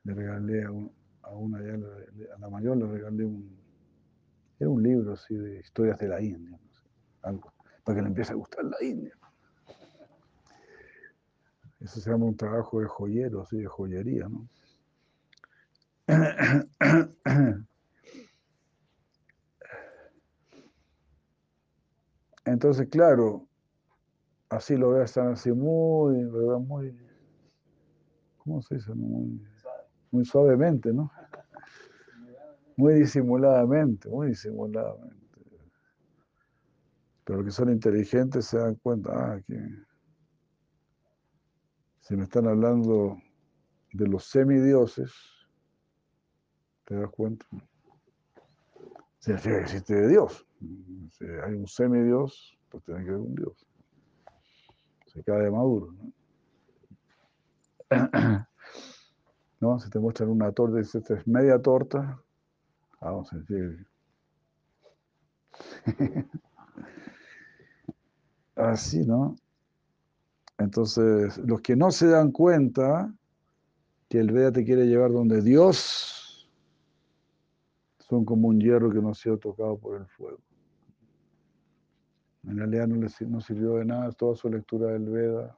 le 0.04 0.14
regalé 0.14 0.64
a, 0.64 0.72
una, 0.72 1.60
a 1.60 2.40
la 2.40 2.50
mayor 2.50 2.78
le 2.78 2.88
regalé 2.88 3.26
un, 3.26 3.59
era 4.60 4.70
un 4.70 4.84
libro 4.84 5.14
así 5.14 5.36
de 5.36 5.60
historias 5.60 5.98
de 6.00 6.10
la 6.10 6.22
India, 6.22 6.60
algo, 7.22 7.54
para 7.84 7.96
que 7.96 8.02
le 8.02 8.10
empiece 8.10 8.34
a 8.34 8.36
gustar 8.36 8.66
la 8.66 8.78
India. 8.82 9.16
Eso 11.80 12.02
se 12.02 12.10
llama 12.10 12.26
un 12.26 12.36
trabajo 12.36 12.82
de 12.82 12.88
joyero, 12.88 13.42
así 13.42 13.58
de 13.58 13.66
joyería, 13.68 14.28
¿no? 14.28 14.50
Entonces, 22.44 22.90
claro, 22.90 23.48
así 24.50 24.76
lo 24.76 24.90
veo, 24.90 25.04
están 25.04 25.30
así 25.30 25.52
muy, 25.54 26.26
¿verdad? 26.26 26.58
Muy, 26.58 27.00
¿cómo 28.40 28.62
se 28.62 28.76
dice? 28.76 28.94
Muy 28.94 30.26
suavemente, 30.26 30.92
¿no? 30.92 31.12
Muy 32.80 32.94
disimuladamente, 32.94 34.08
muy 34.08 34.28
disimuladamente. 34.30 35.18
Pero 37.26 37.40
los 37.40 37.46
que 37.46 37.52
son 37.52 37.70
inteligentes 37.70 38.46
se 38.46 38.58
dan 38.58 38.76
cuenta, 38.76 39.12
ah, 39.14 39.42
que 39.46 39.60
si 42.00 42.16
me 42.16 42.24
están 42.24 42.48
hablando 42.48 43.18
de 43.92 44.08
los 44.08 44.24
semidioses, 44.24 45.12
¿te 46.86 46.96
das 46.96 47.10
cuenta? 47.10 47.46
Significa 49.18 49.58
que 49.58 49.62
existe 49.64 50.08
Dios. 50.08 50.48
Si 51.12 51.26
hay 51.26 51.56
un 51.56 51.68
semidios, 51.68 52.58
pues 52.70 52.82
tiene 52.86 53.04
que 53.04 53.10
haber 53.10 53.24
un 53.24 53.36
Dios. 53.36 53.68
Se 55.08 55.22
cae 55.22 55.52
maduro. 55.52 55.92
¿no? 55.92 56.14
¿No? 59.60 59.80
Si 59.80 59.90
te 59.90 60.00
muestran 60.00 60.30
una 60.30 60.54
torta 60.54 60.78
y 60.78 60.84
esta 60.84 61.16
es 61.16 61.28
media 61.28 61.62
torta, 61.62 62.24
vamos 63.02 63.32
a 63.34 63.38
decir. 63.38 63.88
Así, 68.56 69.06
¿no? 69.06 69.36
Entonces, 70.58 71.38
los 71.38 71.62
que 71.62 71.76
no 71.76 71.92
se 71.92 72.08
dan 72.08 72.32
cuenta 72.32 73.14
que 74.10 74.20
el 74.20 74.32
Veda 74.32 74.52
te 74.52 74.66
quiere 74.66 74.86
llevar 74.88 75.12
donde 75.12 75.42
Dios, 75.42 76.50
son 78.10 78.26
como 78.26 78.48
un 78.48 78.60
hierro 78.60 78.92
que 78.92 79.00
no 79.00 79.10
ha 79.10 79.14
sido 79.14 79.38
tocado 79.38 79.78
por 79.78 80.02
el 80.02 80.08
fuego. 80.08 80.40
En 82.44 82.58
realidad 82.58 82.88
no, 82.88 82.96
les, 82.96 83.22
no 83.22 83.40
sirvió 83.40 83.76
de 83.76 83.86
nada 83.86 84.12
toda 84.12 84.36
su 84.36 84.50
lectura 84.50 84.92
del 84.92 85.10
Veda. 85.10 85.56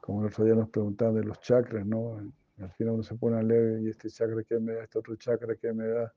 Como 0.00 0.22
el 0.22 0.26
otro 0.26 0.44
nos 0.56 0.68
preguntaban 0.70 1.14
de 1.14 1.24
los 1.24 1.40
chakras, 1.40 1.86
¿no? 1.86 2.20
Al 2.60 2.70
final 2.72 2.94
uno 2.94 3.02
se 3.02 3.14
pone 3.14 3.38
a 3.38 3.42
leer 3.42 3.80
y 3.82 3.88
este 3.88 4.10
chakra 4.10 4.42
que 4.42 4.58
me 4.58 4.74
da, 4.74 4.84
este 4.84 4.98
otro 4.98 5.14
chakra 5.16 5.54
que 5.54 5.72
me 5.72 5.86
da. 5.86 6.12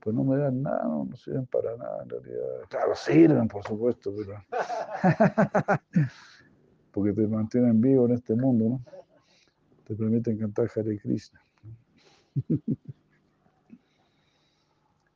Pues 0.00 0.14
no 0.14 0.22
me 0.22 0.36
dan 0.36 0.62
nada, 0.62 0.84
no, 0.84 1.04
no 1.04 1.16
sirven 1.16 1.46
para 1.46 1.76
nada 1.76 2.04
en 2.04 2.08
realidad. 2.10 2.60
Claro, 2.68 2.94
sirven, 2.94 3.48
por 3.48 3.64
supuesto, 3.64 4.14
pero. 4.16 4.44
Porque 6.92 7.12
te 7.12 7.26
mantienen 7.26 7.80
vivo 7.80 8.06
en 8.06 8.12
este 8.12 8.34
mundo, 8.34 8.68
¿no? 8.68 8.80
Te 9.84 9.94
permiten 9.94 10.38
cantar 10.38 10.70
Hare 10.74 10.98
Krishna. 10.98 11.40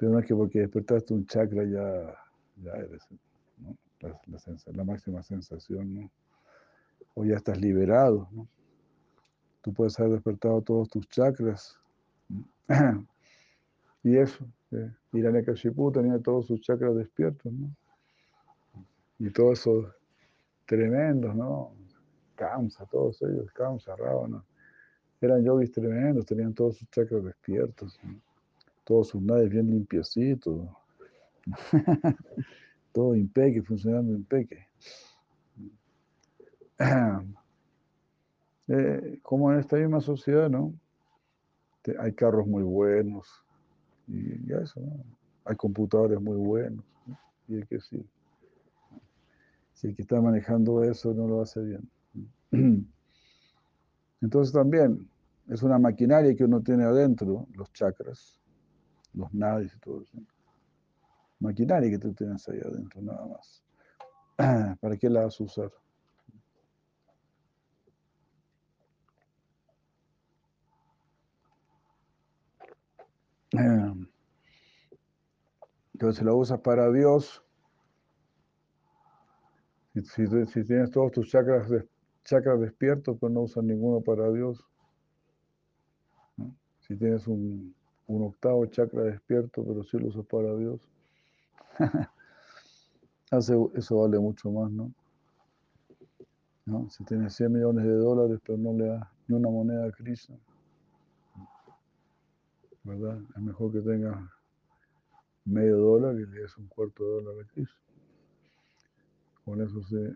Pero 0.00 0.12
no 0.12 0.18
es 0.18 0.24
que 0.24 0.34
porque 0.34 0.60
despertaste 0.60 1.12
un 1.12 1.26
chakra 1.26 1.62
ya, 1.64 2.16
ya 2.62 2.72
eres 2.72 3.06
¿no? 3.58 3.76
la, 4.00 4.18
la, 4.72 4.84
máxima 4.84 5.22
sensación, 5.22 5.94
¿no? 5.94 6.10
O 7.12 7.26
ya 7.26 7.36
estás 7.36 7.60
liberado, 7.60 8.26
¿no? 8.32 8.48
Tú 9.62 9.72
puedes 9.72 9.98
haber 9.98 10.12
despertado 10.12 10.62
todos 10.62 10.88
tus 10.88 11.08
chakras. 11.08 11.78
y 14.02 14.16
eso, 14.16 14.46
eh, 14.70 14.90
Hiranyakashipu 15.12 15.92
tenía 15.92 16.18
todos 16.18 16.46
sus 16.46 16.60
chakras 16.60 16.96
despiertos, 16.96 17.52
¿no? 17.52 17.74
Y 19.18 19.30
todos 19.30 19.60
esos 19.60 19.94
tremendos, 20.66 21.34
¿no? 21.34 21.72
Kamsa, 22.36 22.86
todos 22.86 23.20
ellos, 23.22 23.52
Kamsa, 23.52 23.94
Ravana. 23.96 24.42
Eran 25.20 25.44
yogis 25.44 25.70
tremendos, 25.70 26.24
tenían 26.24 26.54
todos 26.54 26.78
sus 26.78 26.88
chakras 26.90 27.24
despiertos. 27.24 28.00
todos 28.84 29.08
sus 29.08 29.22
naves 29.22 29.50
bien 29.50 29.70
limpiecitos, 29.70 30.68
todo 32.92 33.14
impeque, 33.14 33.62
funcionando 33.62 34.12
impeque. 34.12 34.66
Eh, 38.72 39.18
como 39.22 39.52
en 39.52 39.58
esta 39.58 39.76
misma 39.76 40.00
sociedad, 40.00 40.48
¿no? 40.48 40.72
Hay 41.98 42.12
carros 42.12 42.46
muy 42.46 42.62
buenos 42.62 43.26
y, 44.06 44.52
eso, 44.52 44.78
¿no? 44.78 45.04
Hay 45.44 45.56
computadores 45.56 46.20
muy 46.20 46.36
buenos 46.36 46.84
y 47.48 47.56
el 47.56 47.66
que 47.66 47.80
sí. 47.80 48.06
Si 49.74 49.88
el 49.88 49.96
que 49.96 50.02
está 50.02 50.20
manejando 50.20 50.84
eso 50.84 51.12
no 51.12 51.26
lo 51.26 51.42
hace 51.42 51.60
bien. 51.64 51.90
Entonces 54.20 54.52
también 54.52 55.08
es 55.48 55.64
una 55.64 55.80
maquinaria 55.80 56.36
que 56.36 56.44
uno 56.44 56.60
tiene 56.60 56.84
adentro, 56.84 57.48
los 57.54 57.72
chakras, 57.72 58.38
los 59.14 59.34
nadis 59.34 59.74
y 59.74 59.80
todo 59.80 60.02
eso. 60.02 60.16
Maquinaria 61.40 61.90
que 61.90 61.98
tú 61.98 62.12
tienes 62.12 62.48
ahí 62.48 62.60
adentro, 62.60 63.02
nada 63.02 63.26
más. 63.26 63.64
¿Para 64.80 64.96
qué 64.96 65.10
la 65.10 65.24
vas 65.24 65.40
a 65.40 65.44
usar? 65.44 65.72
Entonces, 73.52 74.08
si 76.18 76.24
lo 76.24 76.36
usas 76.36 76.60
para 76.60 76.90
Dios, 76.90 77.44
si, 79.94 80.28
tienes 80.64 80.90
todos 80.90 81.12
tus 81.12 81.28
chakras, 81.28 81.68
chakras 82.24 82.60
despiertos, 82.60 83.16
pues 83.18 83.32
no 83.32 83.40
usas 83.42 83.64
ninguno 83.64 84.00
para 84.00 84.30
Dios. 84.30 84.64
Si 86.80 86.96
tienes 86.96 87.26
un, 87.26 87.74
octavo 88.06 88.66
chakra 88.66 89.02
despierto, 89.02 89.64
pero 89.64 89.82
si 89.84 89.98
lo 89.98 90.08
usas 90.08 90.26
para 90.26 90.54
Dios. 90.56 90.80
eso 93.30 93.96
vale 93.96 94.18
mucho 94.18 94.50
más, 94.50 94.70
¿no? 94.70 94.92
Si 96.88 97.04
tienes 97.04 97.34
100 97.34 97.52
millones 97.52 97.84
de 97.84 97.94
dólares, 97.94 98.38
pero 98.44 98.58
no 98.58 98.72
le 98.72 98.86
das 98.86 99.08
ni 99.26 99.36
una 99.36 99.48
moneda 99.48 99.86
a 99.86 99.90
Krishna, 99.90 100.36
¿verdad? 102.84 103.20
Es 103.36 103.42
mejor 103.42 103.72
que 103.72 103.80
tengas 103.80 104.18
medio 105.44 105.78
dólar 105.78 106.14
y 106.16 106.26
le 106.26 106.40
des 106.40 106.56
un 106.56 106.66
cuarto 106.68 107.04
de 107.04 107.10
dólar 107.10 107.44
a 107.44 107.48
Krishna. 107.48 107.76
Con 109.44 109.60
eso 109.62 109.82
se, 109.82 110.14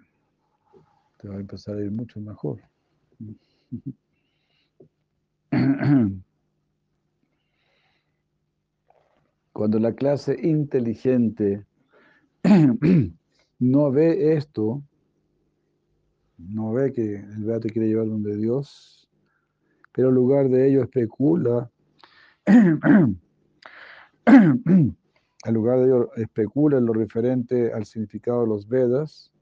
te 1.19 1.29
va 1.29 1.37
a 1.37 1.41
empezar 1.41 1.77
a 1.77 1.81
ir 1.85 1.91
mucho 1.91 2.21
mejor. 2.21 2.61
Cuando 9.53 9.79
la 9.79 9.95
clase 9.95 10.37
inteligente 10.43 11.65
no 13.59 13.93
ve 13.93 14.35
esto, 14.35 14.83
no 16.39 16.73
ve 16.73 16.93
que 16.93 17.17
el 17.17 17.45
Beato 17.45 17.69
quiere 17.69 17.89
llevar 17.89 18.09
donde 18.09 18.37
Dios, 18.37 19.09
pero 19.93 20.09
en 20.09 20.17
lugar 20.17 20.49
de 20.49 20.69
ello 20.69 20.83
especula, 20.83 21.71
en 22.47 23.27
lugar 25.47 25.79
de 25.79 25.85
ello 25.85 26.15
especula 26.17 26.79
en 26.79 26.87
lo 26.87 26.93
referente 26.93 27.73
al 27.73 27.87
significado 27.87 28.43
de 28.43 28.49
los 28.49 28.69
Vedas, 28.69 29.33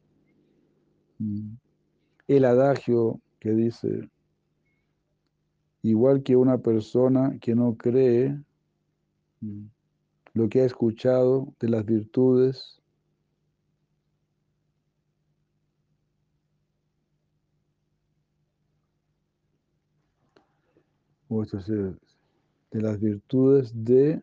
el 2.29 2.45
adagio 2.45 3.21
que 3.41 3.51
dice, 3.51 4.09
igual 5.83 6.23
que 6.23 6.37
una 6.37 6.59
persona 6.59 7.39
que 7.41 7.55
no 7.55 7.77
cree, 7.77 8.39
lo 10.35 10.49
que 10.49 10.63
ha 10.63 10.65
escuchado 10.65 11.53
de 11.61 11.69
las 11.69 11.85
virtudes 11.85 12.83
de 22.73 22.81
las 22.81 22.99
virtudes 22.99 23.71
de 23.75 24.23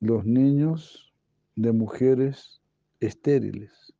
los 0.00 0.24
niños 0.24 1.14
de 1.56 1.72
mujeres 1.72 2.62
estériles. 3.00 3.94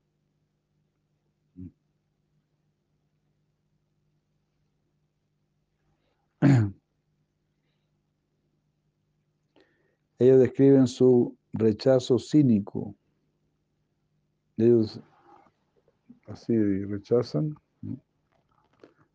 Ellos 10.19 10.41
describen 10.41 10.87
su 10.87 11.37
rechazo 11.53 12.19
cínico. 12.19 12.95
Ellos 14.57 15.01
así 16.27 16.57
rechazan 16.85 17.55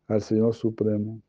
al 0.06 0.22
Señor 0.22 0.54
Supremo. 0.54 1.20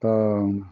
¿Cómo 0.00 0.62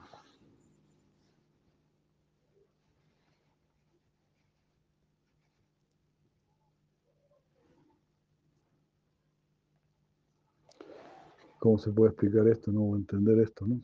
se 11.78 11.90
puede 11.90 12.10
explicar 12.10 12.46
esto, 12.46 12.70
no? 12.70 12.82
O 12.82 12.96
entender 12.96 13.40
esto, 13.40 13.66
¿no? 13.66 13.80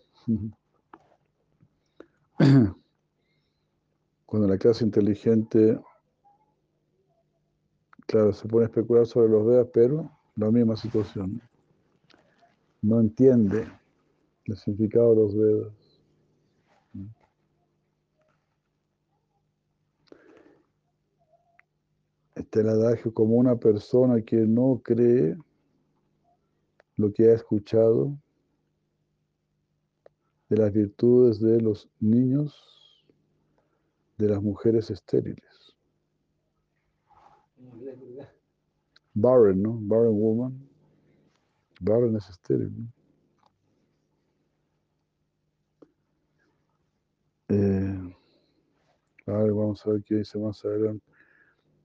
Cuando 4.26 4.46
la 4.48 4.58
clase 4.58 4.84
inteligente, 4.84 5.80
claro, 8.06 8.32
se 8.32 8.46
pone 8.46 8.64
a 8.64 8.68
especular 8.68 9.06
sobre 9.06 9.28
los 9.28 9.44
Vedas, 9.44 9.66
pero 9.72 10.08
la 10.36 10.52
misma 10.52 10.76
situación. 10.76 11.42
No 12.80 13.00
entiende 13.00 13.81
el 14.46 14.56
significado 14.56 15.10
de 15.10 15.16
los 15.16 15.36
Vedas. 15.36 15.72
Este 22.34 22.60
el 22.60 22.68
adagio 22.68 23.12
como 23.12 23.36
una 23.36 23.56
persona 23.56 24.22
que 24.22 24.36
no 24.36 24.80
cree 24.82 25.36
lo 26.96 27.12
que 27.12 27.30
ha 27.30 27.34
escuchado 27.34 28.16
de 30.48 30.56
las 30.56 30.72
virtudes 30.72 31.40
de 31.40 31.60
los 31.60 31.88
niños, 32.00 33.04
de 34.18 34.28
las 34.28 34.42
mujeres 34.42 34.90
estériles. 34.90 35.76
Barren, 39.14 39.62
¿no? 39.62 39.78
Barren 39.80 40.18
woman. 40.18 40.68
Barren 41.80 42.16
es 42.16 42.28
estéril, 42.28 42.72
¿no? 42.76 43.01
Eh, 47.52 48.14
a 49.26 49.32
ver, 49.32 49.52
vamos 49.52 49.86
a 49.86 49.90
ver 49.90 50.02
qué 50.04 50.16
dice 50.16 50.38
más 50.38 50.64
adelante. 50.64 51.04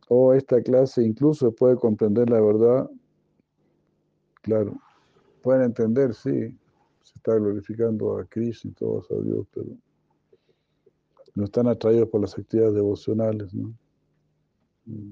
O 0.08 0.28
oh, 0.28 0.34
esta 0.34 0.62
clase 0.62 1.04
incluso 1.04 1.52
puede 1.52 1.76
comprender 1.76 2.30
la 2.30 2.40
verdad. 2.40 2.90
Claro, 4.44 4.80
pueden 5.42 5.64
entender, 5.64 6.14
sí, 6.14 6.58
se 7.04 7.14
está 7.16 7.36
glorificando 7.36 8.18
a 8.18 8.26
Cristo 8.26 8.70
y 8.70 8.72
todos 8.72 9.12
a 9.12 9.16
Dios, 9.16 9.46
pero 9.54 9.68
no 11.36 11.44
están 11.44 11.68
atraídos 11.68 12.08
por 12.08 12.22
las 12.22 12.38
actividades 12.38 12.76
devocionales, 12.76 13.54
¿no? 13.54 13.74
Mm. 14.86 15.12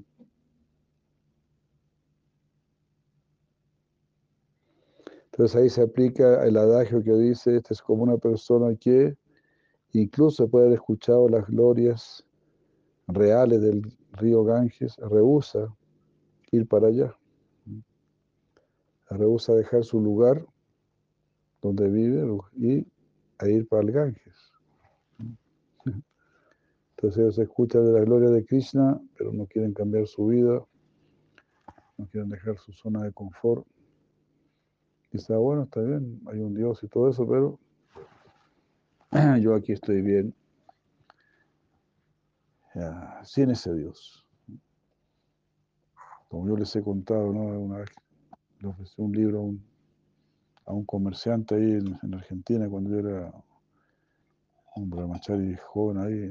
Entonces 5.26 5.54
ahí 5.54 5.68
se 5.68 5.82
aplica 5.82 6.46
el 6.46 6.56
adagio 6.56 7.02
que 7.02 7.12
dice, 7.12 7.56
este 7.56 7.74
es 7.74 7.82
como 7.82 8.04
una 8.04 8.16
persona 8.16 8.74
que 8.74 9.18
incluso 10.00 10.48
puede 10.48 10.66
haber 10.66 10.78
escuchado 10.78 11.28
las 11.28 11.46
glorias 11.46 12.24
reales 13.08 13.60
del 13.60 13.82
río 14.12 14.44
Ganges, 14.44 14.96
rehúsa 14.96 15.74
ir 16.50 16.66
para 16.66 16.88
allá. 16.88 17.16
Rehúsa 19.10 19.54
dejar 19.54 19.84
su 19.84 20.00
lugar 20.00 20.44
donde 21.62 21.88
vive 21.88 22.26
y 22.56 22.86
a 23.38 23.48
ir 23.48 23.68
para 23.68 23.82
el 23.82 23.92
Ganges. 23.92 24.52
Entonces 26.96 27.18
ellos 27.18 27.38
escuchan 27.38 27.84
de 27.84 27.92
la 27.92 28.00
gloria 28.00 28.30
de 28.30 28.44
Krishna, 28.44 29.00
pero 29.18 29.32
no 29.32 29.46
quieren 29.46 29.74
cambiar 29.74 30.06
su 30.06 30.26
vida, 30.26 30.64
no 31.98 32.06
quieren 32.08 32.30
dejar 32.30 32.58
su 32.58 32.72
zona 32.72 33.02
de 33.02 33.12
confort. 33.12 33.66
Está 35.12 35.36
bueno, 35.36 35.64
está 35.64 35.82
bien, 35.82 36.20
hay 36.26 36.40
un 36.40 36.54
Dios 36.54 36.82
y 36.82 36.88
todo 36.88 37.08
eso, 37.10 37.26
pero 37.26 37.58
yo 39.40 39.54
aquí 39.54 39.72
estoy 39.72 40.02
bien, 40.02 40.34
sin 43.24 43.50
ese 43.50 43.74
Dios. 43.74 44.26
Como 46.28 46.48
yo 46.48 46.56
les 46.56 46.74
he 46.76 46.82
contado, 46.82 47.32
¿no? 47.32 47.40
Una 47.60 47.78
vez 47.78 47.90
le 48.60 48.68
ofrecí 48.68 48.94
un 49.00 49.12
libro 49.12 49.38
a 49.38 49.42
un, 49.42 49.64
a 50.66 50.72
un 50.72 50.84
comerciante 50.84 51.54
ahí 51.54 51.72
en, 52.02 52.14
Argentina 52.14 52.68
cuando 52.68 52.90
yo 52.90 53.08
era 53.08 53.32
un 54.74 54.90
brahmachari 54.90 55.56
joven 55.68 55.98
ahí. 55.98 56.30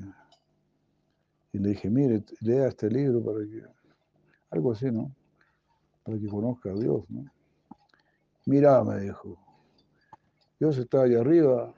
Y 1.53 1.59
le 1.59 1.69
dije, 1.69 1.89
mire, 1.89 2.23
lea 2.41 2.67
este 2.67 2.89
libro 2.89 3.23
para 3.23 3.39
que, 3.39 3.63
algo 4.51 4.73
así, 4.73 4.91
¿no? 4.91 5.11
Para 6.03 6.19
que 6.19 6.27
conozca 6.27 6.71
a 6.71 6.75
Dios, 6.75 7.09
¿no? 7.09 7.25
Mira, 8.45 8.83
me 8.83 8.99
dijo, 8.99 9.37
Dios 10.59 10.77
está 10.77 11.03
ahí 11.03 11.15
arriba, 11.15 11.73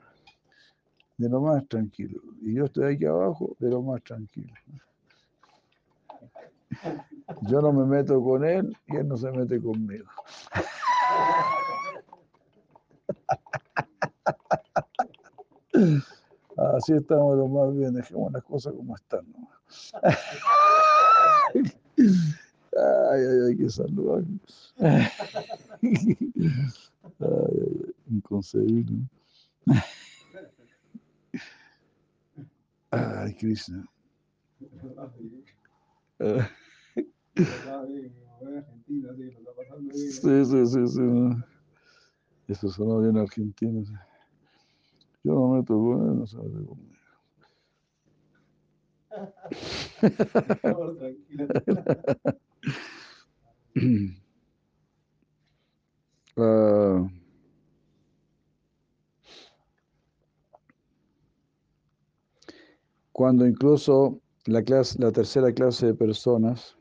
de 1.18 1.28
lo 1.28 1.40
más 1.40 1.66
tranquilo. 1.68 2.22
Y 2.40 2.54
yo 2.54 2.64
estoy 2.64 2.94
aquí 2.94 3.04
abajo 3.04 3.54
de 3.58 3.68
lo 3.70 3.82
más 3.82 4.02
tranquilo. 4.02 4.54
Yo 7.42 7.60
no 7.60 7.72
me 7.72 7.84
meto 7.84 8.22
con 8.22 8.44
él 8.44 8.74
y 8.86 8.96
él 8.96 9.08
no 9.08 9.16
se 9.16 9.30
mete 9.32 9.60
conmigo. 9.60 10.06
Así 16.56 16.92
estamos 16.92 17.36
lo 17.36 17.48
más 17.48 17.76
bien, 17.76 17.94
dejemos 17.94 18.32
las 18.32 18.42
cosas 18.44 18.72
como 18.74 18.96
están. 18.96 19.26
Ay, 21.54 23.20
ay, 23.20 23.38
ay, 23.48 23.56
qué 23.56 23.68
saludar. 23.68 24.22
Ay, 24.78 25.08
ay, 27.20 27.94
inconcebible. 28.08 29.02
Ay, 32.90 33.34
Krishna. 33.34 33.84
Sí, 39.92 40.44
sí, 40.44 40.66
sí, 40.66 40.86
sí. 40.88 41.02
Eso 42.48 42.68
suena 42.68 42.98
bien 42.98 43.16
argentino. 43.18 43.84
Yo 45.22 45.34
no 45.34 45.48
me 45.54 45.62
toco, 45.62 45.94
no 45.96 46.14
mete 46.14 46.36
conmigo. 46.36 46.78
uh, 56.36 57.08
cuando 63.18 63.44
incluso 63.44 64.20
la, 64.46 64.62
clase, 64.62 64.96
la 65.00 65.10
tercera 65.10 65.52
clase 65.52 65.86
de 65.86 65.94
personas, 65.94 66.78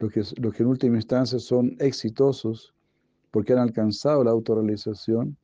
los 0.00 0.10
que, 0.10 0.22
los 0.40 0.52
que 0.52 0.64
en 0.64 0.68
última 0.68 0.96
instancia 0.96 1.38
son 1.38 1.76
exitosos 1.78 2.74
porque 3.30 3.52
han 3.52 3.60
alcanzado 3.60 4.24
la 4.24 4.32
autorrealización, 4.32 5.36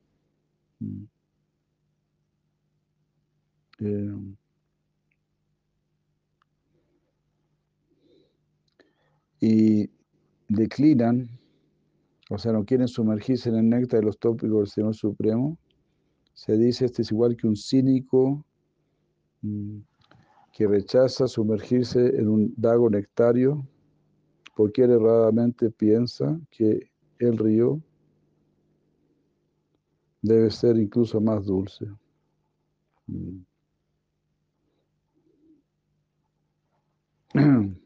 mm, 0.81 1.03
eh, 3.79 4.35
y 9.39 9.89
declinan, 10.49 11.29
o 12.29 12.37
sea, 12.37 12.51
no 12.51 12.65
quieren 12.65 12.89
sumergirse 12.89 13.47
en 13.47 13.55
el 13.55 13.69
néctar 13.69 14.01
de 14.01 14.05
los 14.05 14.19
tópicos 14.19 14.59
del 14.59 14.67
Señor 14.67 14.95
Supremo, 14.95 15.57
se 16.35 16.57
dice, 16.57 16.85
este 16.85 17.01
es 17.01 17.11
igual 17.11 17.35
que 17.35 17.47
un 17.47 17.55
cínico 17.55 18.45
mm, 19.41 19.79
que 20.51 20.67
rechaza 20.67 21.27
sumergirse 21.27 22.19
en 22.19 22.27
un 22.27 22.53
dago 22.57 22.89
nectario 22.89 23.65
porque 24.55 24.83
él 24.83 24.91
erradamente 24.91 25.71
piensa 25.71 26.39
que 26.51 26.91
el 27.19 27.37
río 27.37 27.81
debe 30.21 30.51
ser 30.51 30.77
incluso 30.77 31.21
más 31.21 31.45
dulce. 31.45 31.87
Mm. 33.07 33.39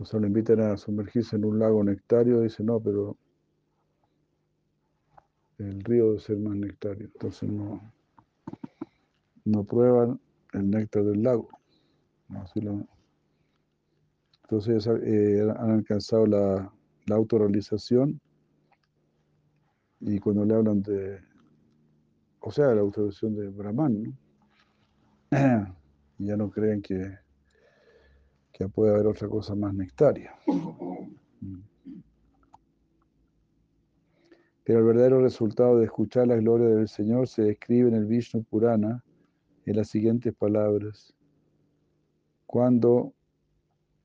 O 0.00 0.04
sea, 0.06 0.18
lo 0.18 0.26
invitan 0.26 0.60
a 0.60 0.78
sumergirse 0.78 1.36
en 1.36 1.44
un 1.44 1.58
lago 1.58 1.84
nectario 1.84 2.40
dice, 2.40 2.64
no, 2.64 2.80
pero 2.80 3.18
el 5.60 5.84
río 5.84 6.08
debe 6.08 6.20
ser 6.20 6.38
más 6.38 6.56
nectario. 6.56 7.06
Entonces 7.06 7.50
no, 7.50 7.92
no 9.44 9.64
prueban 9.64 10.20
el 10.52 10.70
néctar 10.70 11.04
del 11.04 11.22
lago. 11.22 11.48
Entonces 14.42 14.86
eh, 14.86 15.52
han 15.58 15.70
alcanzado 15.70 16.26
la, 16.26 16.72
la 17.06 17.16
autorrealización 17.16 18.20
y 20.00 20.18
cuando 20.18 20.44
le 20.44 20.54
hablan 20.54 20.82
de, 20.82 21.20
o 22.40 22.50
sea, 22.50 22.74
la 22.74 22.80
autorización 22.80 23.36
de 23.36 23.48
Brahman, 23.48 24.02
¿no? 24.02 24.16
y 26.18 26.24
ya 26.26 26.36
no 26.36 26.50
creen 26.50 26.80
que, 26.82 27.18
que 28.52 28.68
puede 28.68 28.94
haber 28.94 29.06
otra 29.06 29.28
cosa 29.28 29.54
más 29.54 29.74
nectaria. 29.74 30.34
Pero 34.70 34.82
el 34.82 34.86
verdadero 34.86 35.20
resultado 35.20 35.78
de 35.78 35.86
escuchar 35.86 36.28
la 36.28 36.36
gloria 36.36 36.68
del 36.68 36.86
Señor 36.86 37.26
se 37.26 37.42
describe 37.42 37.88
en 37.88 37.96
el 37.96 38.06
Vishnu 38.06 38.44
Purana 38.44 39.02
en 39.66 39.76
las 39.76 39.88
siguientes 39.88 40.32
palabras. 40.32 41.12
Cuando 42.46 43.12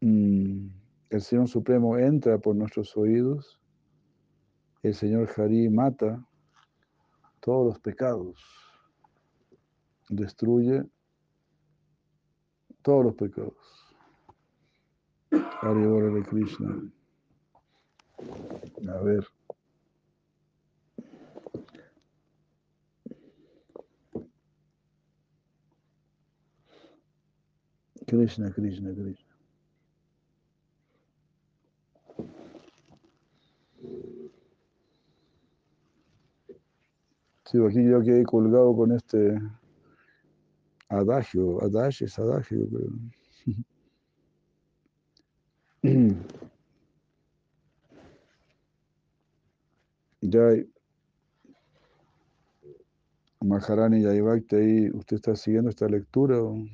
mm, 0.01 0.65
el 1.11 1.21
Señor 1.21 1.49
Supremo 1.49 1.99
entra 1.99 2.39
por 2.39 2.55
nuestros 2.55 2.97
oídos, 2.97 3.61
el 4.81 4.95
Señor 4.95 5.29
Hari 5.37 5.69
mata 5.69 6.27
todos 7.41 7.67
los 7.67 7.79
pecados, 7.79 8.43
destruye 10.09 10.83
todos 12.81 13.05
los 13.05 13.13
pecados. 13.13 13.53
Hari 15.61 15.83
de 15.83 16.23
Krishna. 16.23 16.91
A 18.89 19.01
ver. 19.03 19.27
Krishna, 28.07 28.51
Krishna, 28.51 28.93
Krishna. 28.93 29.35
Sí, 37.45 37.59
aquí 37.63 37.83
yo 37.83 38.01
quedé 38.01 38.23
colgado 38.23 38.75
con 38.75 38.91
este 38.91 39.39
adagio, 40.89 41.63
adagio 41.63 42.07
es 42.07 42.19
adagio, 42.19 42.67
pero... 42.71 42.89
Maharani 53.45 54.01
y 54.01 54.05
ahí, 54.05 54.89
¿usted 54.89 55.17
está 55.17 55.35
siguiendo 55.35 55.69
esta 55.69 55.87
lectura? 55.87 56.41
O, 56.41 56.65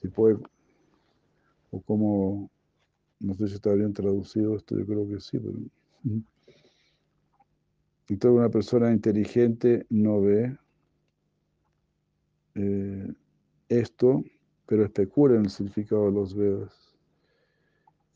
si 0.00 0.08
puede, 0.08 0.38
o 1.70 1.80
como, 1.82 2.50
no 3.18 3.34
sé 3.34 3.48
si 3.48 3.54
está 3.54 3.72
bien 3.74 3.92
traducido 3.92 4.56
esto, 4.56 4.78
yo 4.78 4.86
creo 4.86 5.08
que 5.08 5.20
sí, 5.20 5.38
pero... 5.38 5.58
Toda 8.18 8.34
una 8.34 8.48
persona 8.48 8.90
inteligente 8.90 9.86
no 9.88 10.20
ve 10.20 10.58
eh, 12.56 13.12
esto, 13.68 14.24
pero 14.66 14.84
especula 14.84 15.36
en 15.36 15.44
el 15.44 15.50
significado 15.50 16.06
de 16.06 16.12
los 16.12 16.34
Vedas. 16.34 16.98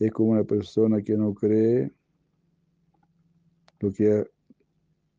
Es 0.00 0.10
como 0.10 0.30
una 0.30 0.42
persona 0.42 1.00
que 1.00 1.16
no 1.16 1.32
cree 1.32 1.92
lo 3.78 3.92
que, 3.92 4.28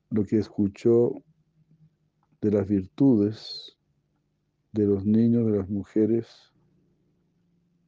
lo 0.09 0.25
que 0.25 0.39
escuchó 0.39 1.13
de 2.41 2.51
las 2.51 2.67
virtudes 2.67 3.77
de 4.73 4.85
los 4.85 5.05
niños, 5.05 5.45
de 5.45 5.57
las 5.57 5.69
mujeres 5.69 6.53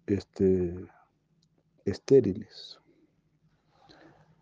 este, 0.07 0.73
estériles. 1.85 2.79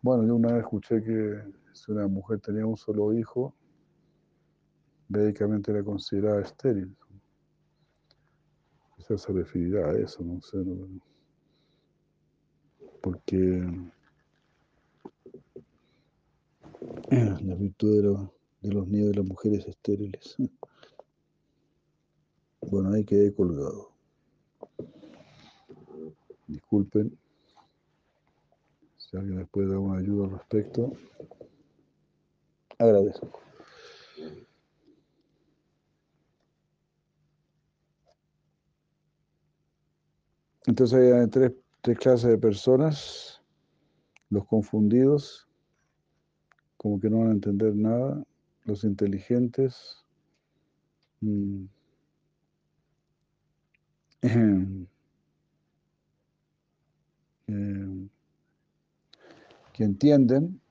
Bueno, 0.01 0.25
yo 0.25 0.35
una 0.35 0.53
vez 0.53 0.61
escuché 0.61 1.03
que 1.03 1.43
si 1.73 1.91
una 1.91 2.07
mujer 2.07 2.39
tenía 2.39 2.65
un 2.65 2.77
solo 2.77 3.13
hijo, 3.13 3.53
médicamente 5.09 5.71
era 5.71 5.83
considerada 5.83 6.41
estéril. 6.41 6.95
Quizás 8.95 9.21
se 9.21 9.33
referirá 9.33 9.89
a 9.89 9.97
eso, 9.97 10.23
no 10.23 10.41
sé. 10.41 10.57
Porque 13.01 13.65
la 17.11 17.55
virtud 17.55 18.29
de, 18.61 18.73
los 18.73 18.87
niños 18.87 19.09
de 19.09 19.15
las 19.15 19.25
mujeres 19.25 19.67
estériles. 19.67 20.35
Bueno, 22.67 22.93
ahí 22.93 23.05
quedé 23.05 23.31
colgado. 23.31 23.91
Disculpen 26.47 27.17
si 28.97 29.17
alguien 29.17 29.39
les 29.39 29.49
puede 29.49 29.67
dar 29.67 29.77
una 29.77 29.99
ayuda 29.99 30.25
al 30.25 30.31
respecto 30.31 30.93
agradezco. 32.79 33.41
Entonces 40.67 41.13
hay 41.13 41.27
tres, 41.29 41.53
tres 41.81 41.97
clases 41.99 42.29
de 42.29 42.37
personas, 42.37 43.41
los 44.29 44.45
confundidos, 44.45 45.47
como 46.77 46.99
que 46.99 47.09
no 47.09 47.19
van 47.19 47.29
a 47.29 47.33
entender 47.33 47.75
nada, 47.75 48.23
los 48.63 48.83
inteligentes, 48.83 50.03
mm, 51.21 51.65
eh, 57.47 58.07
que 59.73 59.83
entienden 59.83 60.61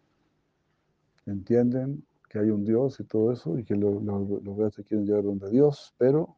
entienden 1.26 2.04
que 2.28 2.38
hay 2.38 2.50
un 2.50 2.64
Dios 2.64 2.98
y 3.00 3.04
todo 3.04 3.32
eso, 3.32 3.58
y 3.58 3.64
que 3.64 3.76
los, 3.76 4.02
los, 4.02 4.74
quieren 4.86 5.06
llevar 5.06 5.24
donde 5.24 5.50
Dios, 5.50 5.94
pero 5.98 6.36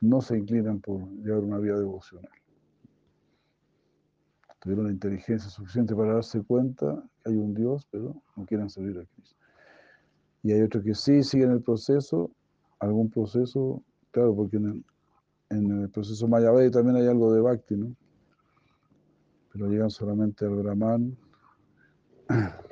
no 0.00 0.20
se 0.20 0.38
inclinan 0.38 0.80
por 0.80 1.08
llevar 1.22 1.42
una 1.42 1.58
vida 1.58 1.78
devocional. 1.78 2.30
Tuvieron 4.60 4.86
la 4.86 4.92
inteligencia 4.92 5.50
suficiente 5.50 5.94
para 5.94 6.14
darse 6.14 6.42
cuenta 6.42 7.02
que 7.22 7.30
hay 7.30 7.36
un 7.36 7.54
Dios, 7.54 7.86
pero 7.90 8.22
no 8.36 8.46
quieren 8.46 8.68
servir 8.70 8.98
a 8.98 9.04
Cristo. 9.04 9.36
Y 10.42 10.52
hay 10.52 10.62
otros 10.62 10.84
que 10.84 10.94
sí 10.94 11.22
siguen 11.22 11.50
el 11.50 11.62
proceso, 11.62 12.30
algún 12.78 13.10
proceso, 13.10 13.82
claro, 14.10 14.34
porque 14.34 14.56
en 14.56 14.84
el, 15.50 15.90
proceso 15.90 16.28
Mayavedi 16.28 16.70
también 16.70 16.96
hay 16.96 17.06
algo 17.06 17.32
de 17.32 17.40
Bhakti, 17.40 17.76
¿no? 17.76 17.94
Pero 19.56 19.70
llegan 19.70 19.90
solamente 19.90 20.44
al 20.44 20.54
Brahman. 20.56 21.16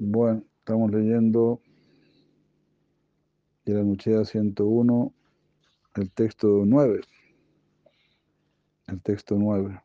Bueno, 0.00 0.42
estamos 0.58 0.90
leyendo 0.90 1.62
de 3.64 3.74
la 3.74 3.82
Nuchea 3.82 4.24
101, 4.24 5.14
el 5.94 6.10
texto 6.10 6.62
9. 6.66 7.00
El 8.88 9.00
texto 9.02 9.36
9. 9.38 9.80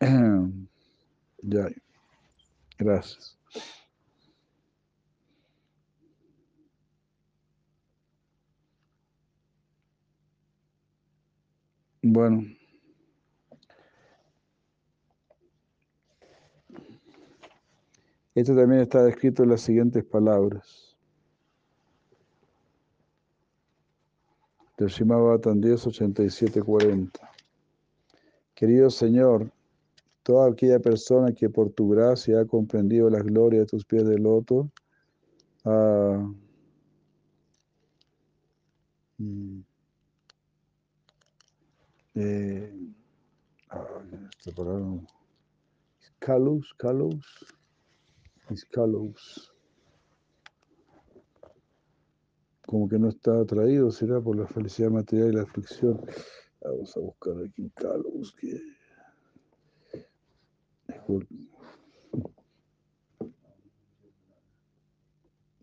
ya, 1.42 1.68
gracias. 2.78 3.41
Bueno. 12.02 12.44
Esto 18.34 18.56
también 18.56 18.80
está 18.80 19.08
escrito 19.08 19.44
en 19.44 19.50
las 19.50 19.60
siguientes 19.60 20.04
palabras. 20.04 20.96
Del 24.78 24.88
Shimabatan 24.88 25.60
10, 25.60 25.86
87, 25.86 26.62
40. 26.62 27.30
Querido 28.54 28.90
Señor, 28.90 29.52
toda 30.22 30.50
aquella 30.50 30.80
persona 30.80 31.32
que 31.32 31.50
por 31.50 31.70
tu 31.70 31.90
gracia 31.90 32.40
ha 32.40 32.46
comprendido 32.46 33.10
la 33.10 33.20
gloria 33.20 33.60
de 33.60 33.66
tus 33.66 33.84
pies 33.84 34.06
de 34.06 34.18
loto, 34.18 34.70
ah, 35.64 36.26
mm, 39.18 39.60
eh, 42.14 42.70
este, 43.70 44.28
este 44.38 44.52
palabra. 44.52 45.00
Calus, 46.18 46.74
Como 52.66 52.88
que 52.88 52.98
no 52.98 53.08
está 53.08 53.40
atraído, 53.40 53.90
será 53.90 54.20
por 54.20 54.36
la 54.36 54.46
felicidad 54.46 54.90
material 54.90 55.32
y 55.32 55.36
la 55.36 55.42
aflicción. 55.42 56.00
Vamos 56.60 56.96
a 56.96 57.00
buscar 57.00 57.34
aquí 57.44 57.70
Calus, 57.70 58.34
que. 58.34 58.60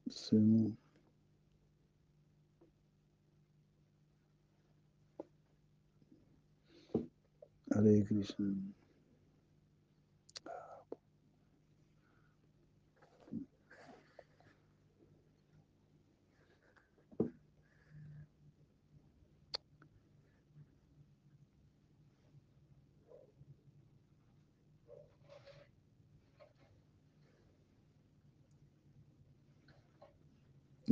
Sí. 0.10 0.78
Hare 7.74 8.04
Krishna. 8.08 8.54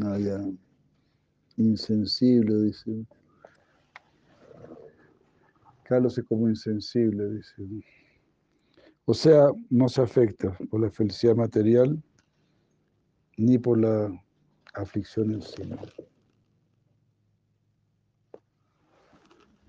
Ah, 0.03 0.17
ya. 0.17 0.39
Insensible, 1.57 2.67
dice. 2.71 3.05
Carlos 5.87 6.17
es 6.17 6.25
como 6.25 6.49
insensible, 6.49 7.29
dice. 7.29 7.53
O 9.05 9.13
sea, 9.13 9.47
no 9.69 9.87
se 9.87 10.01
afecta 10.01 10.51
por 10.69 10.81
la 10.81 10.91
felicidad 10.91 11.35
material 11.35 12.01
ni 13.37 13.57
por 13.57 13.79
la 13.79 14.11
aflicción 14.73 15.31
en 15.31 15.41
sí. 15.41 15.63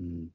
Mm. 0.00 0.30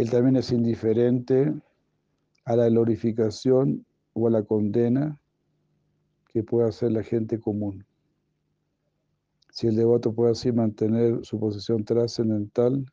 Él 0.00 0.08
también 0.08 0.36
es 0.36 0.50
indiferente 0.50 1.52
a 2.46 2.56
la 2.56 2.70
glorificación 2.70 3.84
o 4.14 4.28
a 4.28 4.30
la 4.30 4.42
condena 4.42 5.20
que 6.28 6.42
puede 6.42 6.70
hacer 6.70 6.92
la 6.92 7.02
gente 7.02 7.38
común. 7.38 7.84
Si 9.50 9.66
el 9.66 9.76
devoto 9.76 10.14
puede 10.14 10.32
así 10.32 10.52
mantener 10.52 11.22
su 11.22 11.38
posición 11.38 11.84
trascendental 11.84 12.90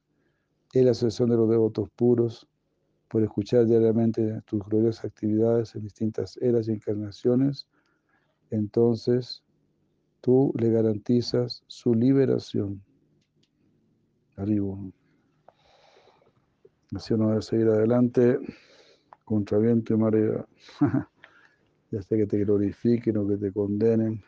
en 0.74 0.86
la 0.86 0.92
asociación 0.92 1.30
de 1.30 1.38
los 1.38 1.50
devotos 1.50 1.90
puros, 1.92 2.46
por 3.08 3.24
escuchar 3.24 3.66
diariamente 3.66 4.42
tus 4.42 4.62
gloriosas 4.66 5.06
actividades 5.06 5.76
en 5.76 5.84
distintas 5.84 6.36
eras 6.42 6.68
y 6.68 6.72
encarnaciones, 6.72 7.70
entonces 8.50 9.46
tú 10.20 10.52
le 10.60 10.72
garantizas 10.72 11.64
su 11.68 11.96
liberación. 11.96 12.84
Arriba. 14.36 14.78
Así 16.96 17.14
uno 17.14 17.30
debe 17.30 17.42
seguir 17.42 17.68
adelante 17.68 18.40
contra 19.26 19.58
viento 19.58 19.94
y 19.94 19.98
marea. 19.98 20.46
ya 21.92 22.02
sea 22.02 22.18
que 22.18 22.26
te 22.26 22.40
glorifiquen 22.40 23.18
o 23.18 23.28
que 23.28 23.36
te 23.36 23.52
condenen. 23.52 24.24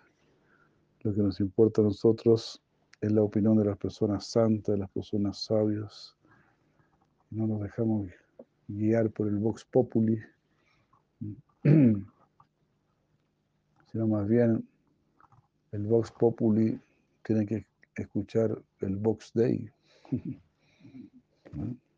Lo 1.02 1.14
que 1.14 1.22
nos 1.22 1.40
importa 1.40 1.82
a 1.82 1.86
nosotros 1.86 2.62
es 3.00 3.12
la 3.12 3.24
opinión 3.24 3.58
de 3.58 3.64
las 3.66 3.78
personas 3.78 4.26
santas, 4.26 4.76
de 4.76 4.80
las 4.80 4.90
personas 4.92 5.42
sabias. 5.42 6.18
No 7.30 7.48
nos 7.48 7.62
dejamos 7.62 8.10
guiar 8.68 9.10
por 9.10 9.28
el 9.28 9.38
Vox 9.38 9.64
Populi, 9.64 10.20
sino 11.64 12.08
más 14.08 14.28
bien 14.28 14.68
el 15.72 15.84
Vox 15.84 16.12
Populi 16.12 16.78
tiene 17.24 17.46
que 17.46 17.66
escuchar 17.96 18.62
el 18.82 18.98
Vox 18.98 19.32
Dei. 19.34 19.72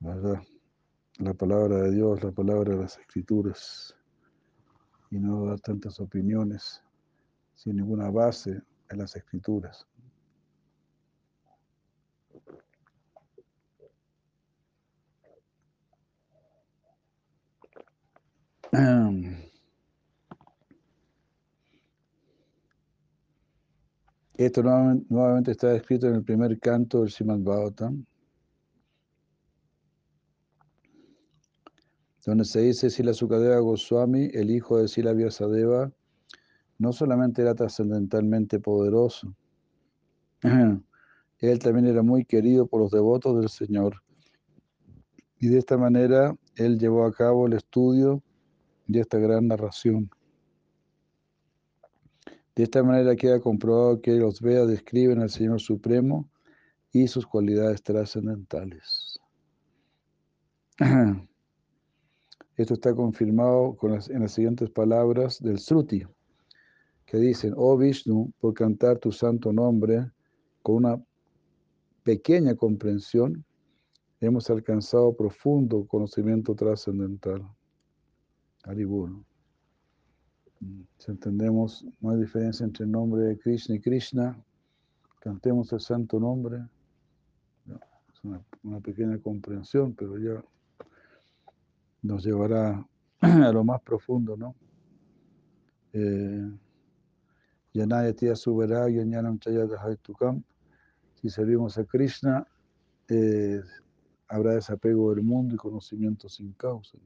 ¿Verdad? 0.00 0.42
La 1.18 1.34
palabra 1.34 1.76
de 1.76 1.90
Dios, 1.92 2.22
la 2.22 2.32
palabra 2.32 2.74
de 2.74 2.80
las 2.80 2.98
Escrituras, 2.98 3.94
y 5.10 5.18
no 5.18 5.44
dar 5.44 5.60
tantas 5.60 6.00
opiniones 6.00 6.82
sin 7.54 7.76
ninguna 7.76 8.10
base 8.10 8.62
en 8.88 8.98
las 8.98 9.14
Escrituras. 9.14 9.86
Esto 24.34 24.62
nuevamente 24.62 25.50
está 25.50 25.74
escrito 25.74 26.06
en 26.06 26.14
el 26.14 26.24
primer 26.24 26.58
canto 26.58 27.00
del 27.00 27.10
Srimad 27.10 27.40
Bhagavatam, 27.40 28.06
donde 32.24 32.44
se 32.44 32.60
dice 32.60 32.90
Sila 32.90 33.14
Sukadeva 33.14 33.58
Goswami, 33.60 34.30
el 34.32 34.50
hijo 34.50 34.78
de 34.78 34.88
Sila 34.88 35.12
Vyasadeva, 35.12 35.90
no 36.78 36.92
solamente 36.92 37.42
era 37.42 37.54
trascendentalmente 37.54 38.58
poderoso, 38.58 39.34
él 40.42 41.58
también 41.58 41.86
era 41.86 42.02
muy 42.02 42.24
querido 42.24 42.66
por 42.66 42.80
los 42.80 42.90
devotos 42.90 43.38
del 43.38 43.48
Señor. 43.48 44.02
Y 45.38 45.48
de 45.48 45.58
esta 45.58 45.78
manera 45.78 46.36
él 46.56 46.78
llevó 46.78 47.04
a 47.06 47.12
cabo 47.12 47.46
el 47.46 47.54
estudio 47.54 48.22
de 48.86 49.00
esta 49.00 49.18
gran 49.18 49.48
narración. 49.48 50.10
De 52.54 52.64
esta 52.64 52.82
manera 52.82 53.16
queda 53.16 53.40
comprobado 53.40 54.02
que 54.02 54.12
los 54.12 54.40
Vedas 54.42 54.68
describen 54.68 55.20
al 55.20 55.30
Señor 55.30 55.60
Supremo 55.60 56.28
y 56.92 57.08
sus 57.08 57.26
cualidades 57.26 57.82
trascendentales. 57.82 59.18
Esto 62.60 62.74
está 62.74 62.94
confirmado 62.94 63.74
con 63.74 63.92
en 63.92 64.20
las 64.20 64.32
siguientes 64.32 64.68
palabras 64.68 65.42
del 65.42 65.58
Sruti, 65.58 66.02
que 67.06 67.16
dicen, 67.16 67.54
oh 67.56 67.74
Vishnu, 67.78 68.34
por 68.38 68.52
cantar 68.52 68.98
tu 68.98 69.12
santo 69.12 69.50
nombre 69.50 70.10
con 70.62 70.84
una 70.84 71.02
pequeña 72.02 72.54
comprensión, 72.54 73.42
hemos 74.20 74.50
alcanzado 74.50 75.16
profundo 75.16 75.86
conocimiento 75.86 76.54
trascendental. 76.54 77.48
Haribur. 78.64 79.24
Si 80.98 81.10
entendemos, 81.10 81.86
no 82.02 82.10
hay 82.10 82.18
diferencia 82.20 82.66
entre 82.66 82.84
el 82.84 82.90
nombre 82.90 83.22
de 83.22 83.38
Krishna 83.38 83.76
y 83.76 83.80
Krishna. 83.80 84.38
Cantemos 85.20 85.72
el 85.72 85.80
santo 85.80 86.20
nombre. 86.20 86.58
Es 88.12 88.22
una, 88.22 88.80
pequeña 88.80 89.18
comprensión, 89.18 89.94
pero 89.94 90.18
ya 90.18 90.44
nos 92.02 92.24
llevará 92.24 92.86
a 93.20 93.52
lo 93.52 93.64
más 93.64 93.80
profundo, 93.82 94.36
¿no? 94.36 94.54
Eh, 95.92 96.50
Yanaya 97.72 98.12
Tia 98.14 98.34
Subera, 98.34 98.88
Yanyanam 98.88 99.38
Tukam. 100.02 100.42
Si 101.14 101.28
servimos 101.28 101.76
a 101.78 101.84
Krishna, 101.84 102.46
eh, 103.08 103.60
habrá 104.28 104.54
desapego 104.54 105.14
del 105.14 105.24
mundo 105.24 105.54
y 105.54 105.58
conocimiento 105.58 106.28
sin 106.28 106.52
causa. 106.52 106.98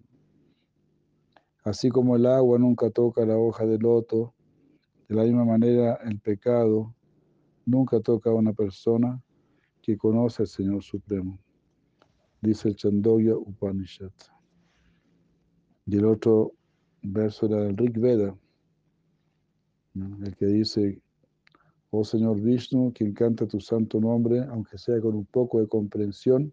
Así 1.64 1.88
como 1.88 2.16
el 2.16 2.26
agua 2.26 2.58
nunca 2.58 2.90
toca 2.90 3.24
la 3.24 3.36
hoja 3.36 3.66
de 3.66 3.78
loto, 3.78 4.34
de 5.08 5.14
la 5.14 5.24
misma 5.24 5.44
manera 5.44 5.98
el 6.04 6.20
pecado 6.20 6.94
nunca 7.66 8.00
toca 8.00 8.30
a 8.30 8.34
una 8.34 8.52
persona 8.52 9.22
que 9.82 9.96
conoce 9.96 10.42
al 10.42 10.48
Señor 10.48 10.82
Supremo. 10.82 11.38
Dice 12.40 12.68
el 12.68 12.76
Chandogya 12.76 13.34
Upanishad. 13.36 14.12
Y 15.86 15.96
el 15.96 16.06
otro 16.06 16.52
verso 17.02 17.46
era 17.46 17.66
el 17.66 17.76
Rig 17.76 17.98
Veda, 17.98 18.34
el 19.94 20.34
que 20.36 20.46
dice, 20.46 21.00
oh 21.90 22.04
Señor 22.04 22.40
Vishnu, 22.40 22.92
quien 22.92 23.12
canta 23.12 23.46
tu 23.46 23.60
santo 23.60 24.00
nombre, 24.00 24.40
aunque 24.44 24.78
sea 24.78 25.00
con 25.00 25.14
un 25.14 25.26
poco 25.26 25.60
de 25.60 25.68
comprensión, 25.68 26.52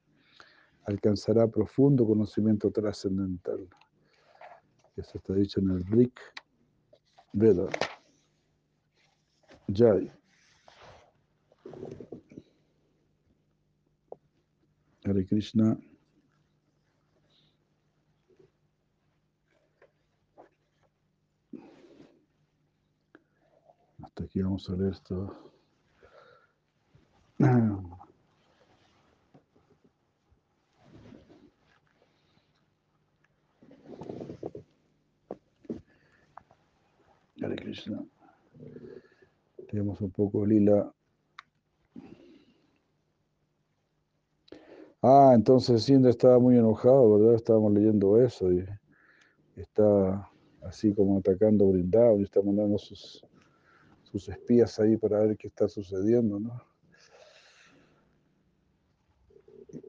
alcanzará 0.85 1.47
profundo 1.47 2.05
conocimiento 2.05 2.71
trascendental. 2.71 3.67
Eso 4.97 5.17
está 5.17 5.33
dicho 5.33 5.59
en 5.59 5.69
el 5.71 5.85
Rik 5.85 6.19
Veda. 7.33 7.67
Jai. 9.73 10.11
Hare 15.05 15.25
Krishna. 15.25 15.77
aquí 24.19 24.41
vamos 24.41 24.69
a 24.69 24.75
leer 24.75 24.91
esto. 24.91 25.35
Ah. 27.39 27.81
Hare 37.41 37.55
Krishna. 37.55 38.05
Tenemos 39.69 40.01
un 40.01 40.11
poco 40.11 40.45
lila. 40.45 40.93
Ah, 45.01 45.31
entonces 45.33 45.83
Sindra 45.83 46.11
estaba 46.11 46.37
muy 46.37 46.57
enojado, 46.57 47.17
¿verdad? 47.17 47.35
Estábamos 47.35 47.73
leyendo 47.73 48.21
eso 48.21 48.51
y 48.51 48.63
está 49.55 50.29
así 50.61 50.93
como 50.93 51.17
atacando 51.17 51.67
Brindavan 51.67 52.19
y 52.19 52.23
está 52.23 52.41
mandando 52.43 52.77
sus 52.77 53.25
sus 54.11 54.27
espías 54.27 54.77
ahí 54.79 54.97
para 54.97 55.19
ver 55.21 55.37
qué 55.37 55.47
está 55.47 55.69
sucediendo, 55.69 56.39
¿no? 56.39 56.61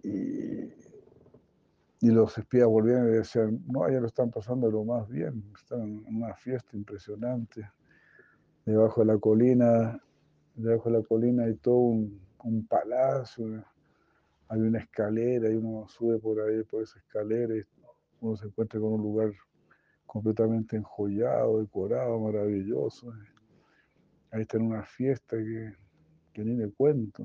Y, 0.04 0.70
los 2.00 2.36
espías 2.36 2.66
volvían 2.66 3.08
y 3.08 3.12
decían, 3.12 3.62
no, 3.66 3.88
ya 3.88 4.00
lo 4.00 4.08
están 4.08 4.30
pasando 4.30 4.70
lo 4.70 4.84
más 4.84 5.08
bien, 5.08 5.44
están 5.56 5.82
en 5.82 6.16
una 6.16 6.34
fiesta 6.34 6.76
impresionante. 6.76 7.68
Debajo 8.66 9.00
de 9.02 9.06
la 9.06 9.18
colina, 9.18 10.00
debajo 10.54 10.90
de 10.90 10.98
la 10.98 11.04
colina 11.04 11.44
hay 11.44 11.54
todo 11.54 11.76
un, 11.76 12.20
un 12.42 12.66
palacio, 12.66 13.64
hay 14.48 14.60
una 14.60 14.80
escalera 14.80 15.48
y 15.48 15.54
uno 15.54 15.88
sube 15.88 16.18
por 16.18 16.40
ahí, 16.40 16.62
por 16.64 16.82
esa 16.82 16.98
escalera 16.98 17.56
y 17.56 17.62
uno 18.20 18.36
se 18.36 18.46
encuentra 18.46 18.80
con 18.80 18.94
un 18.94 19.02
lugar 19.02 19.32
completamente 20.06 20.76
enjollado, 20.76 21.60
decorado, 21.60 22.18
maravilloso. 22.20 23.12
Ahí 24.32 24.42
está 24.42 24.56
en 24.56 24.64
una 24.64 24.82
fiesta 24.82 25.36
que, 25.36 25.74
que 26.32 26.44
ni 26.44 26.56
le 26.56 26.70
cuento. 26.72 27.22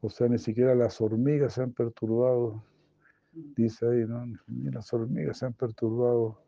O 0.00 0.10
sea, 0.10 0.28
ni 0.28 0.38
siquiera 0.38 0.74
las 0.74 1.00
hormigas 1.00 1.54
se 1.54 1.62
han 1.62 1.72
perturbado, 1.72 2.62
dice 3.32 3.86
ahí, 3.86 4.04
¿no? 4.06 4.26
Ni 4.46 4.70
las 4.70 4.92
hormigas 4.92 5.38
se 5.38 5.46
han 5.46 5.52
perturbado 5.54 6.38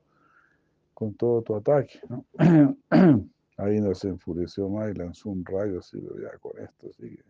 con 0.95 1.15
todo 1.15 1.43
tu 1.43 1.55
ataque. 1.55 2.01
Ahí 3.57 3.81
no 3.81 3.95
se 3.95 4.09
enfureció 4.09 4.69
más 4.69 4.91
y 4.91 4.95
lanzó 4.95 5.31
un 5.31 5.45
rayo 5.45 5.79
así, 5.79 6.01
ya 6.01 6.37
con 6.39 6.53
esto, 6.61 6.89
así 6.89 7.17
que... 7.17 7.25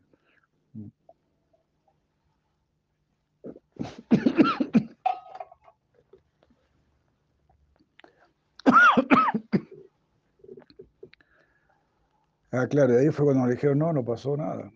Ah, 12.51 12.67
claro, 12.67 12.95
y 12.95 12.97
ahí 12.97 13.11
fue 13.11 13.27
cuando 13.27 13.45
me 13.45 13.53
dijeron, 13.53 13.79
no, 13.79 13.93
no 13.93 14.05
pasó 14.05 14.37
nada. 14.37 14.73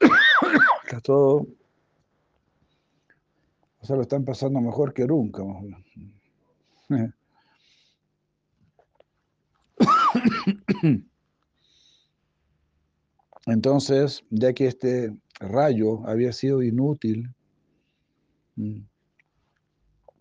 Está 0.84 1.00
todo. 1.00 1.46
O 3.80 3.86
sea, 3.86 3.96
lo 3.96 4.02
están 4.02 4.24
pasando 4.24 4.60
mejor 4.60 4.94
que 4.94 5.06
nunca. 5.06 5.42
Entonces, 13.46 14.24
ya 14.30 14.52
que 14.52 14.68
este 14.68 15.16
rayo 15.40 16.06
había 16.06 16.32
sido 16.32 16.62
inútil 16.62 17.34
mm, 18.56 18.80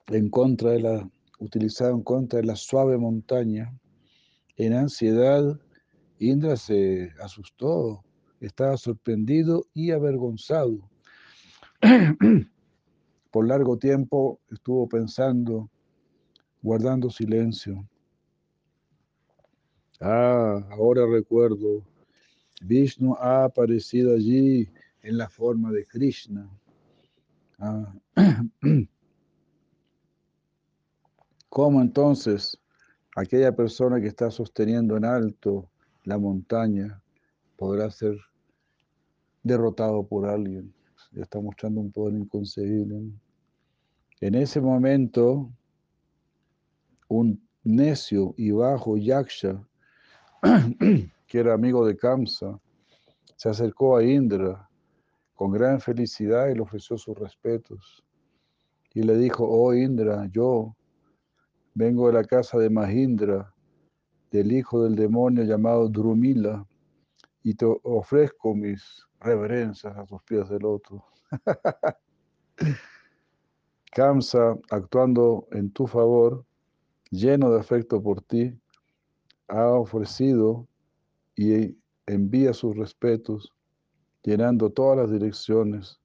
en 0.07 0.30
contra 0.30 0.72
de 0.72 0.82
la, 0.82 1.09
utilizado 1.39 1.91
en 1.91 2.03
contra 2.03 2.39
de 2.39 2.47
la 2.47 2.55
suave 2.55 2.97
montaña, 2.97 3.72
en 4.57 4.74
ansiedad 4.74 5.59
Indra 6.22 6.56
se 6.56 7.12
asustó, 7.20 8.04
estaba 8.40 8.78
sorprendido 8.78 9.66
y 9.74 9.90
avergonzado. 9.90 10.88
Por 13.32 13.48
largo 13.48 13.76
tiempo 13.80 14.40
estuvo 14.52 14.88
pensando, 14.88 15.68
guardando 16.62 17.10
silencio. 17.10 17.84
Ah, 20.00 20.64
ahora 20.70 21.08
recuerdo, 21.08 21.84
Vishnu 22.62 23.16
ha 23.16 23.46
aparecido 23.46 24.14
allí 24.14 24.70
en 25.02 25.18
la 25.18 25.28
forma 25.28 25.72
de 25.72 25.88
Krishna. 25.88 26.48
Ah. 27.58 27.96
¿Cómo 31.50 31.82
entonces 31.82 32.62
aquella 33.16 33.56
persona 33.56 34.00
que 34.00 34.08
está 34.08 34.30
sosteniendo 34.30 34.96
en 34.98 35.06
alto 35.06 35.71
la 36.04 36.18
montaña 36.18 37.02
podrá 37.58 37.89
ser 37.91 38.18
derrotado 39.43 40.06
por 40.06 40.28
alguien. 40.28 40.74
Está 41.14 41.39
mostrando 41.39 41.82
un 41.82 41.91
poder 41.91 42.16
inconcebible. 42.16 43.12
En 44.20 44.36
ese 44.36 44.62
momento, 44.62 45.52
un 47.08 47.41
necio 47.64 48.34
y 48.38 48.52
bajo 48.52 48.97
Yaksha, 48.97 49.68
que 51.28 51.39
era 51.39 51.54
amigo 51.54 51.86
de 51.86 51.97
Kamsa, 51.97 52.60
se 53.36 53.49
acercó 53.49 53.97
a 53.97 54.04
Indra 54.04 54.70
con 55.34 55.52
gran 55.52 55.82
felicidad 55.82 56.49
y 56.49 56.56
le 56.56 56.62
ofreció 56.62 56.97
sus 56.97 57.18
respetos. 57.18 58.04
Y 58.93 59.04
le 59.04 59.18
dijo, 59.18 59.47
oh 59.47 59.74
Indra, 59.74 60.28
yo 60.32 60.76
vengo 61.74 62.08
de 62.08 62.14
la 62.14 62.24
casa 62.24 62.58
de 62.58 62.70
Mahindra, 62.70 63.54
del 64.32 64.52
hijo 64.54 64.84
del 64.84 64.96
demonio 64.96 65.44
llamado 65.44 65.90
Drumila 65.90 66.66
y 67.44 67.54
te 67.54 67.66
ofrezco 67.84 68.56
mis 68.56 69.06
reverencias 69.20 69.96
a 69.98 70.06
tus 70.06 70.24
pies 70.24 70.50
del 70.50 70.66
otro. 70.66 71.06
Kamsa, 73.92 74.58
actuando 74.70 75.48
en 75.52 75.70
tu 75.72 75.86
favor, 75.86 76.46
lleno 77.10 77.52
de 77.52 77.60
afecto 77.60 78.02
por 78.02 78.22
ti, 78.22 78.58
ha 79.50 79.68
ofrecido 79.68 80.66
y 81.36 81.78
envía 82.06 82.54
sus 82.54 82.76
respetos, 82.78 83.52
llenando 84.24 84.70
todas 84.70 84.98
las 84.98 85.12
direcciones 85.12 86.00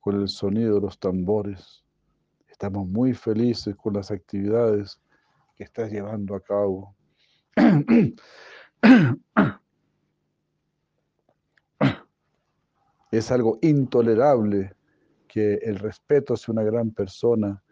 con 0.00 0.20
el 0.20 0.28
sonido 0.28 0.74
de 0.74 0.80
los 0.82 0.98
tambores. 0.98 1.84
Estamos 2.48 2.86
muy 2.86 3.14
felices 3.14 3.74
con 3.76 3.94
las 3.94 4.10
actividades 4.10 5.00
que 5.56 5.64
estás 5.64 5.90
llevando 5.90 6.34
a 6.34 6.40
cabo. 6.40 6.94
Es 13.10 13.30
algo 13.30 13.58
intolerable 13.60 14.74
que 15.28 15.56
el 15.56 15.78
respeto 15.78 16.32
hacia 16.32 16.52
una 16.52 16.62
gran 16.62 16.92
persona 16.92 17.62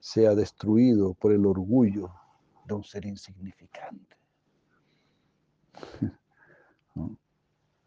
sea 0.00 0.34
destruido 0.34 1.14
por 1.14 1.32
el 1.32 1.46
orgullo 1.46 2.12
de 2.64 2.74
un 2.74 2.82
ser 2.82 3.06
insignificante. 3.06 4.16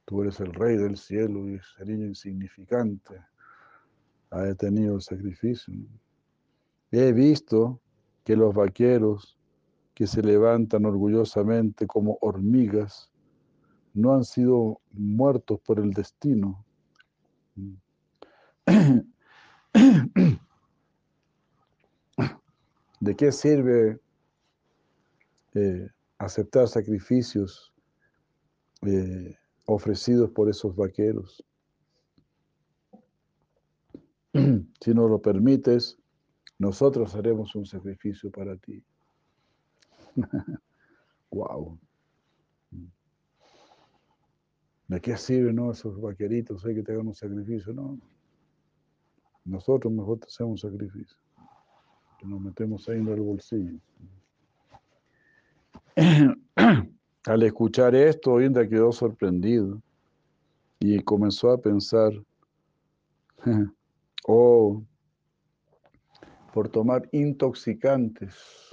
Tú 0.06 0.22
eres 0.22 0.40
el 0.40 0.54
rey 0.54 0.78
del 0.78 0.96
cielo 0.96 1.50
y 1.50 1.60
sería 1.76 1.96
insignificante 1.96 3.20
ha 4.34 4.42
detenido 4.42 4.96
el 4.96 5.02
sacrificio. 5.02 5.74
He 6.92 7.14
visto 7.14 7.80
que 8.24 8.36
los 8.36 8.54
vaqueros 8.54 9.38
que 9.94 10.08
se 10.08 10.24
levantan 10.24 10.86
orgullosamente 10.86 11.86
como 11.86 12.18
hormigas, 12.22 13.12
no 13.94 14.16
han 14.16 14.24
sido 14.24 14.82
muertos 14.92 15.60
por 15.62 15.80
el 15.80 15.92
destino. 15.92 16.66
¿De 23.00 23.16
qué 23.16 23.32
sirve 23.32 24.00
eh, 25.54 25.88
aceptar 26.18 26.68
sacrificios 26.68 27.72
eh, 28.82 29.38
ofrecidos 29.66 30.32
por 30.32 30.50
esos 30.50 30.76
vaqueros? 30.76 31.46
si 34.34 34.94
no 34.96 35.08
lo 35.08 35.22
permites, 35.22 36.00
nosotros 36.58 37.14
haremos 37.14 37.54
un 37.56 37.68
sacrificio 37.68 38.32
para 38.32 38.58
ti 38.58 38.84
wow. 41.32 41.78
¿De 44.88 45.02
qué 45.02 45.18
sirven 45.18 45.56
no, 45.56 45.72
esos 45.72 46.00
vaqueritos 46.00 46.64
hay 46.66 46.76
que 46.76 46.84
te 46.84 46.92
hagan 46.92 47.08
un 47.08 47.16
sacrificio? 47.16 47.74
No. 47.74 47.98
Nosotros 49.46 49.92
mejor 49.92 50.20
hacemos 50.26 50.64
un 50.64 50.72
sacrificio. 50.72 51.18
Que 52.20 52.28
nos 52.28 52.40
metemos 52.40 52.88
ahí 52.88 53.00
en 53.00 53.08
el 53.08 53.22
bolsillo. 53.22 53.80
Al 57.26 57.44
escuchar 57.44 57.96
esto, 57.96 58.42
Indra 58.42 58.68
quedó 58.68 58.92
sorprendido 58.92 59.82
y 60.80 61.00
comenzó 61.00 61.52
a 61.52 61.58
pensar, 61.58 62.12
oh, 64.28 64.84
por 66.54 66.70
tomar 66.70 67.08
intoxicantes 67.14 68.73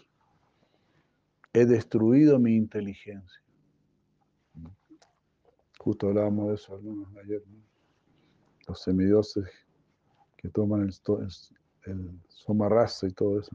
he 1.52 1.66
destruido 1.66 2.38
mi 2.38 2.56
inteligencia. 2.56 3.42
Justo 5.78 6.08
hablábamos 6.08 6.48
de 6.48 6.54
eso 6.54 6.80
ayer, 7.22 7.42
los 8.68 8.82
semidioses 8.82 9.48
que 10.36 10.48
toman 10.48 10.82
el, 10.82 10.94
el, 11.86 12.20
somarraza 12.28 13.06
y 13.06 13.12
todo 13.12 13.40
eso. 13.40 13.50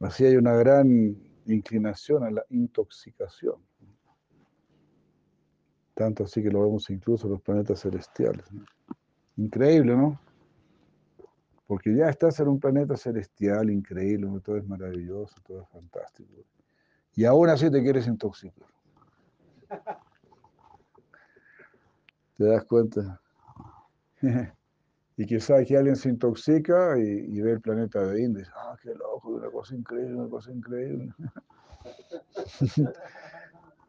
Así 0.00 0.24
hay 0.24 0.36
una 0.36 0.54
gran 0.54 1.16
inclinación 1.46 2.24
a 2.24 2.30
la 2.30 2.44
intoxicación. 2.50 3.56
Tanto 5.94 6.24
así 6.24 6.42
que 6.42 6.50
lo 6.50 6.62
vemos 6.62 6.90
incluso 6.90 7.26
en 7.26 7.34
los 7.34 7.42
planetas 7.42 7.80
celestiales. 7.80 8.44
Increíble, 9.36 9.96
¿no? 9.96 10.18
Porque 11.66 11.94
ya 11.94 12.10
estás 12.10 12.38
en 12.40 12.48
un 12.48 12.60
planeta 12.60 12.96
celestial 12.96 13.70
increíble, 13.70 14.28
todo 14.44 14.56
es 14.56 14.66
maravilloso, 14.66 15.34
todo 15.46 15.62
es 15.62 15.68
fantástico. 15.68 16.32
Y 17.14 17.24
aún 17.24 17.48
así 17.48 17.70
te 17.70 17.82
quieres 17.82 18.06
intoxicar. 18.06 18.68
¿Te 22.36 22.44
das 22.44 22.64
cuenta? 22.64 23.20
y 25.16 25.26
quizás 25.26 25.66
que 25.66 25.76
alguien 25.76 25.96
se 25.96 26.08
intoxica 26.08 26.98
y, 26.98 27.40
ve 27.40 27.52
el 27.52 27.60
planeta 27.60 28.00
de 28.00 28.22
India 28.22 28.52
ah, 28.56 28.76
qué 28.82 28.92
loco, 28.94 29.28
una 29.30 29.48
cosa 29.50 29.74
increíble, 29.74 30.16
una 30.16 30.28
cosa 30.28 30.50
increíble. 30.50 31.14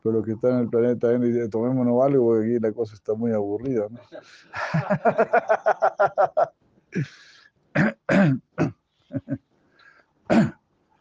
Pero 0.04 0.22
que 0.22 0.34
están 0.34 0.52
en 0.52 0.60
el 0.60 0.70
planeta 0.70 1.14
India 1.14 1.30
dicen, 1.30 1.50
tomémonos 1.50 2.06
algo 2.06 2.26
porque 2.26 2.46
aquí 2.46 2.60
la 2.60 2.72
cosa 2.72 2.94
está 2.94 3.16
muy 3.16 3.32
aburrida. 3.32 3.88
¿no? 3.90 4.00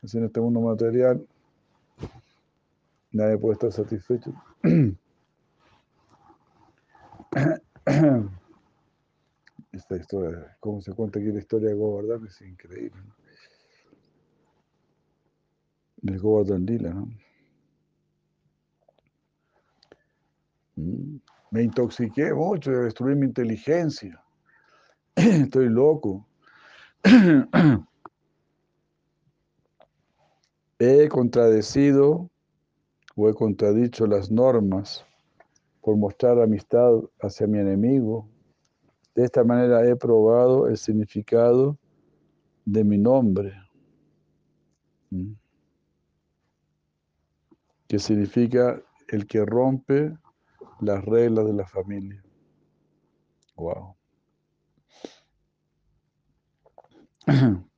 Así 0.03 0.19
en 0.19 0.25
este 0.25 0.41
mundo 0.41 0.61
material 0.61 1.27
nadie 3.13 3.39
puede 3.39 3.55
estar 3.55 3.73
satisfecho. 3.73 4.35
Esta 9.73 9.97
historia, 9.97 10.57
como 10.61 10.81
se 10.81 10.93
cuenta 10.93 11.19
aquí 11.19 11.29
la 11.29 11.39
historia 11.39 11.71
de 11.71 11.75
Govardhan, 11.75 12.27
es 12.27 12.41
increíble. 12.43 13.01
¿no? 13.05 13.15
El 16.03 16.21
Govardhan 16.21 16.67
Lila, 16.67 16.91
¿no? 16.91 17.09
Mm. 20.77 21.17
Me 21.51 21.63
intoxiqué 21.63 22.35
mucho, 22.35 22.73
destruí 22.73 23.15
mi 23.15 23.27
inteligencia. 23.27 24.21
Estoy 25.15 25.69
loco. 25.69 26.27
he 30.79 31.09
contradecido 31.09 32.31
o 33.15 33.29
he 33.29 33.35
contradicho 33.35 34.07
las 34.07 34.31
normas 34.31 35.05
por 35.83 35.97
mostrar 35.97 36.41
amistad 36.41 36.93
hacia 37.21 37.47
mi 37.47 37.59
enemigo. 37.59 38.27
De 39.15 39.25
esta 39.25 39.45
manera 39.45 39.87
he 39.87 39.95
probado 39.97 40.67
el 40.67 40.79
significado 40.79 41.79
de 42.65 42.83
mi 42.83 42.97
nombre, 42.97 43.53
que 47.87 47.99
significa 47.99 48.83
el 49.09 49.27
que 49.27 49.45
rompe 49.45 50.17
las 50.81 51.05
reglas 51.05 51.45
de 51.47 51.53
la 51.53 51.67
familia. 51.67 52.25
Wow. 53.57 53.95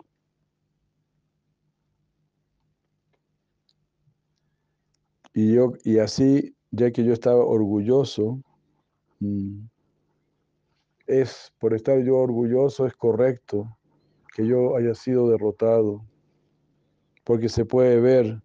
Y, 5.38 5.52
yo, 5.52 5.74
y 5.84 5.98
así, 5.98 6.56
ya 6.70 6.90
que 6.90 7.04
yo 7.04 7.12
estaba 7.12 7.44
orgulloso, 7.44 8.40
mm, 9.20 9.66
es 11.06 11.52
por 11.58 11.74
estar 11.74 12.02
yo 12.02 12.16
orgulloso, 12.16 12.86
es 12.86 12.94
correcto 12.96 13.76
que 14.34 14.46
yo 14.46 14.76
haya 14.76 14.94
sido 14.94 15.28
derrotado, 15.28 16.02
porque 17.22 17.50
se 17.50 17.66
puede 17.66 18.00
ver, 18.00 18.40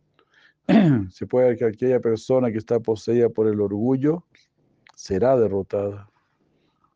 se 1.11 1.27
puede 1.27 1.47
ver 1.47 1.57
que 1.57 1.65
aquella 1.65 2.01
persona 2.01 2.51
que 2.51 2.57
está 2.57 2.81
poseída 2.81 3.29
por 3.29 3.47
el 3.47 3.61
orgullo 3.61 4.25
será 4.93 5.37
derrotada. 5.37 6.09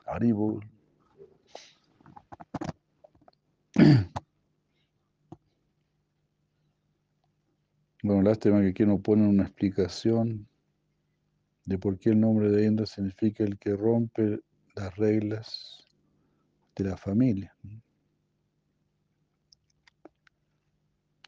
Aribul. 0.05 0.74
Bueno, 8.05 8.21
lástima 8.21 8.61
que 8.61 8.67
aquí 8.67 8.85
no 8.85 8.99
ponen 8.99 9.25
una 9.25 9.45
explicación 9.45 10.47
de 11.65 11.79
por 11.79 11.97
qué 11.97 12.11
el 12.11 12.19
nombre 12.19 12.51
de 12.51 12.67
Indra 12.67 12.85
significa 12.85 13.43
el 13.43 13.57
que 13.57 13.75
rompe 13.75 14.41
las 14.75 14.95
reglas 14.95 15.87
de 16.75 16.83
la 16.83 16.97
familia. 16.97 17.57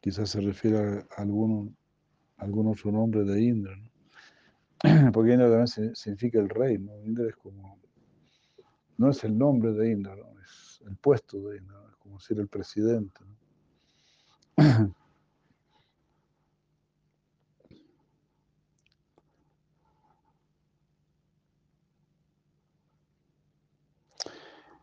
Quizás 0.00 0.30
se 0.30 0.40
refiere 0.40 0.78
a 0.78 1.04
algún, 1.16 1.76
algún 2.36 2.68
otro 2.68 2.92
nombre 2.92 3.24
de 3.24 3.42
Indra, 3.42 3.76
porque 5.12 5.32
Indra 5.32 5.48
también 5.48 5.96
significa 5.96 6.38
el 6.38 6.48
rey, 6.48 6.78
¿no? 6.78 6.96
Indra 7.02 7.26
es 7.28 7.34
como, 7.34 7.76
no 8.98 9.10
es 9.10 9.24
el 9.24 9.36
nombre 9.36 9.72
de 9.72 9.90
Indra, 9.90 10.14
es 10.44 10.80
el 10.86 10.94
puesto 10.94 11.40
de 11.40 11.56
Indra, 11.56 11.82
es 11.90 11.96
como 11.96 12.20
ser 12.20 12.38
el 12.38 12.46
presidente. 12.46 13.20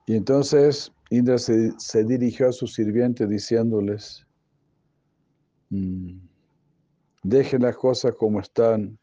Y 0.05 0.15
entonces 0.15 0.91
Indra 1.09 1.37
se, 1.37 2.03
dirigió 2.03 2.49
a 2.49 2.51
sus 2.51 2.73
sirvientes 2.73 3.27
diciéndoles, 3.27 4.25
mm, 5.69 6.17
dejen 7.23 7.61
las 7.63 7.75
cosas 7.75 8.13
como 8.15 8.39
están, 8.39 8.97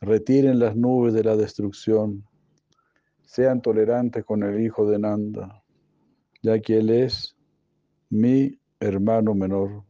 retiren 0.00 0.58
las 0.58 0.76
nubes 0.76 1.14
de 1.14 1.24
la 1.24 1.36
destrucción, 1.36 2.24
sean 3.24 3.60
tolerantes 3.60 4.24
con 4.24 4.42
el 4.42 4.60
hijo 4.60 4.88
de 4.88 4.98
Nanda, 4.98 5.62
ya 6.42 6.60
que 6.60 6.78
él 6.78 6.90
es 6.90 7.36
mi 8.08 8.58
hermano 8.78 9.34
menor. 9.34 9.82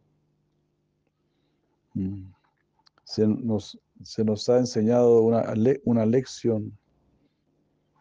Mm. 1.95 2.31
Se 3.05 3.27
nos, 3.27 3.79
se 4.03 4.25
nos 4.25 4.49
ha 4.49 4.59
enseñado 4.59 5.21
una, 5.23 5.55
una 5.85 6.07
lección. 6.07 6.77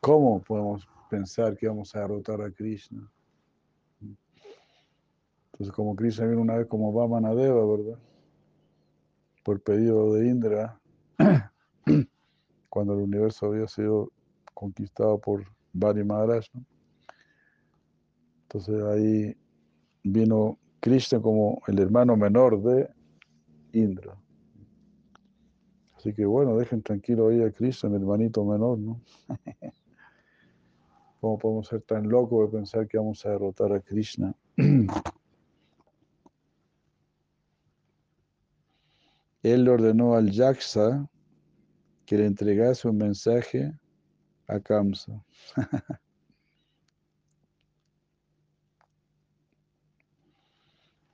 ¿Cómo 0.01 0.41
podemos 0.41 0.87
pensar 1.15 1.55
que 1.55 1.67
vamos 1.67 1.95
a 1.95 2.01
derrotar 2.01 2.41
a 2.41 2.51
Krishna. 2.51 3.09
Entonces, 4.01 5.73
como 5.73 5.95
Krishna 5.95 6.25
vino 6.25 6.41
una 6.41 6.57
vez 6.57 6.67
como 6.67 6.91
Vamanadeva, 6.91 7.65
¿verdad? 7.65 7.97
Por 9.43 9.61
pedido 9.61 10.13
de 10.13 10.27
Indra, 10.27 10.77
cuando 12.69 12.93
el 12.95 13.03
universo 13.03 13.45
había 13.45 13.65
sido 13.67 14.11
conquistado 14.53 15.17
por 15.17 15.45
Bari 15.71 16.03
Maharaj. 16.03 16.47
Entonces 18.43 18.83
ahí 18.83 19.37
vino 20.03 20.57
Krishna 20.81 21.21
como 21.21 21.61
el 21.67 21.79
hermano 21.79 22.17
menor 22.17 22.61
de 22.61 22.89
Indra. 23.71 24.17
Así 25.95 26.13
que 26.13 26.25
bueno, 26.25 26.57
dejen 26.57 26.83
tranquilo 26.83 27.29
ahí 27.29 27.41
a 27.41 27.51
Krishna, 27.51 27.89
mi 27.89 27.95
hermanito 27.95 28.43
menor, 28.43 28.77
¿no? 28.79 28.99
¿Cómo 31.25 31.39
podemos 31.39 31.65
ser 31.65 31.81
tan 31.81 32.07
locos 32.07 32.51
de 32.51 32.57
pensar 32.59 32.87
que 32.87 32.99
vamos 32.99 33.25
a 33.25 33.29
derrotar 33.31 33.73
a 33.73 33.79
Krishna? 33.79 34.35
Él 39.41 39.63
le 39.63 39.71
ordenó 39.71 40.13
al 40.13 40.29
Yaksa 40.29 41.09
que 42.05 42.19
le 42.19 42.27
entregase 42.27 42.87
un 42.87 42.97
mensaje 42.97 43.73
a 44.45 44.59
Kamsa. 44.59 45.25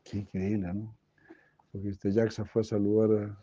Qué 0.03 0.17
increíble, 0.17 0.73
¿no? 0.73 0.93
Porque 1.71 1.87
este 1.87 2.11
Yaksa 2.11 2.43
fue 2.43 2.63
a 2.63 2.65
saludar 2.65 3.33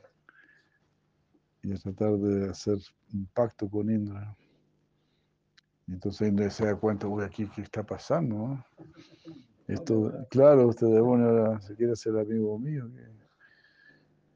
y 1.63 1.73
a 1.73 1.77
tratar 1.77 2.19
de 2.19 2.51
hacer 2.51 2.77
un 3.15 3.25
pacto 3.33 3.71
con 3.71 3.91
Indra. 3.91 4.37
Entonces 5.89 6.53
se 6.53 6.67
da 6.67 6.77
cuenta, 6.77 7.07
uy, 7.07 7.25
aquí, 7.25 7.49
¿qué 7.55 7.63
está 7.63 7.83
pasando? 7.83 8.63
Esto, 9.67 10.13
claro, 10.31 10.69
usted 10.69 10.87
demonio 10.87 11.29
ahora 11.29 11.61
se 11.61 11.75
quiere 11.75 11.97
ser 11.97 12.19
amigo 12.19 12.59
mío. 12.59 12.89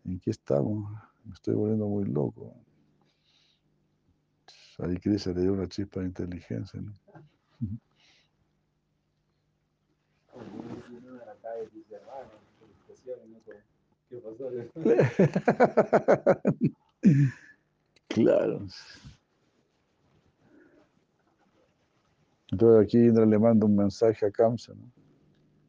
¿En 0.04 0.18
qué 0.20 0.30
estamos? 0.30 0.90
Me 1.24 1.34
estoy 1.34 1.54
volviendo 1.54 1.86
muy 1.86 2.04
loco. 2.04 2.54
Ahí 4.78 4.96
Krishna 4.96 5.32
le 5.34 5.42
dio 5.42 5.52
una 5.52 5.68
chispa 5.68 6.00
de 6.00 6.06
inteligencia. 6.06 6.80
¿no? 6.80 6.92
claro. 18.08 18.66
Entonces 22.52 22.84
aquí 22.84 22.98
Indra 22.98 23.24
le 23.24 23.38
manda 23.38 23.66
un 23.66 23.74
mensaje 23.74 24.26
a 24.26 24.30
Kamsa, 24.30 24.74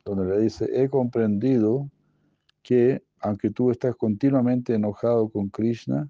donde 0.03 0.35
le 0.35 0.41
dice, 0.41 0.69
he 0.71 0.89
comprendido 0.89 1.89
que 2.61 3.01
aunque 3.19 3.49
tú 3.49 3.71
estás 3.71 3.95
continuamente 3.95 4.73
enojado 4.73 5.29
con 5.29 5.47
Krishna, 5.47 6.09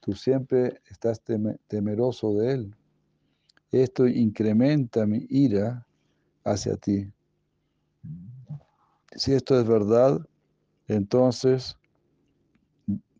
tú 0.00 0.14
siempre 0.14 0.80
estás 0.90 1.22
temeroso 1.68 2.34
de 2.38 2.52
él. 2.52 2.74
Esto 3.70 4.06
incrementa 4.06 5.04
mi 5.04 5.26
ira 5.28 5.86
hacia 6.42 6.76
ti. 6.76 7.12
Si 9.14 9.34
esto 9.34 9.60
es 9.60 9.68
verdad, 9.68 10.26
entonces 10.86 11.76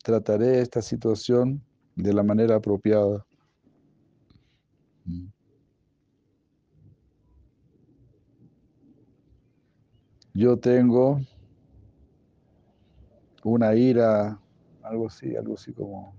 trataré 0.03 0.63
esta 0.63 0.81
situación 0.81 1.63
de 1.97 2.15
la 2.15 2.23
manera 2.23 2.57
apropiada. 2.57 3.27
Yo 10.39 10.57
tengo 10.57 11.21
una 13.43 13.75
ira, 13.75 14.41
algo 14.85 15.09
así, 15.09 15.35
algo 15.35 15.55
así 15.55 15.73
como 15.73 16.15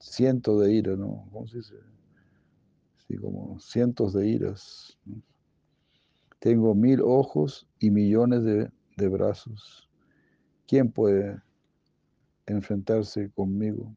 cientos 0.00 0.62
de 0.62 0.72
iras, 0.72 0.98
¿no? 0.98 1.28
¿Cómo 1.30 1.46
se 1.46 1.58
dice? 1.58 1.76
Sí, 3.06 3.16
como 3.18 3.56
cientos 3.60 4.14
de 4.14 4.26
iras. 4.26 4.98
Tengo 6.40 6.74
mil 6.74 7.02
ojos 7.02 7.68
y 7.78 7.92
millones 7.92 8.42
de, 8.42 8.68
de 8.96 9.08
brazos. 9.08 9.88
¿Quién 10.66 10.90
puede 10.90 11.40
enfrentarse 12.46 13.30
conmigo? 13.30 13.94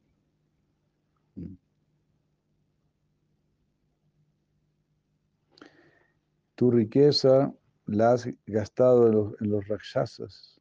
Tu 6.58 6.72
riqueza 6.72 7.54
la 7.86 8.14
has 8.14 8.28
gastado 8.48 9.06
en 9.06 9.14
los, 9.14 9.42
en 9.42 9.62
rakshasas 9.62 10.60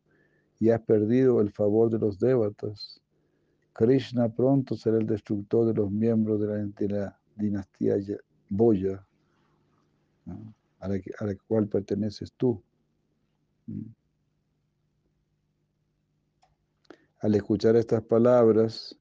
y 0.60 0.68
has 0.68 0.82
perdido 0.82 1.40
el 1.40 1.50
favor 1.50 1.88
de 1.88 1.98
los 1.98 2.18
devatas. 2.18 3.00
Krishna 3.72 4.28
pronto 4.28 4.76
será 4.76 4.98
el 4.98 5.06
destructor 5.06 5.66
de 5.66 5.72
los 5.72 5.90
miembros 5.90 6.38
de 6.38 6.46
la, 6.48 6.56
de 6.56 7.12
dinastía 7.36 7.96
Boya, 8.50 9.06
a, 10.80 10.88
la, 10.88 11.00
a, 11.18 11.24
la, 11.24 11.34
cual 11.48 11.66
perteneces 11.66 12.30
tú. 12.36 12.62
Al 17.20 17.34
escuchar 17.34 17.74
estas 17.74 18.02
palabras, 18.02 18.94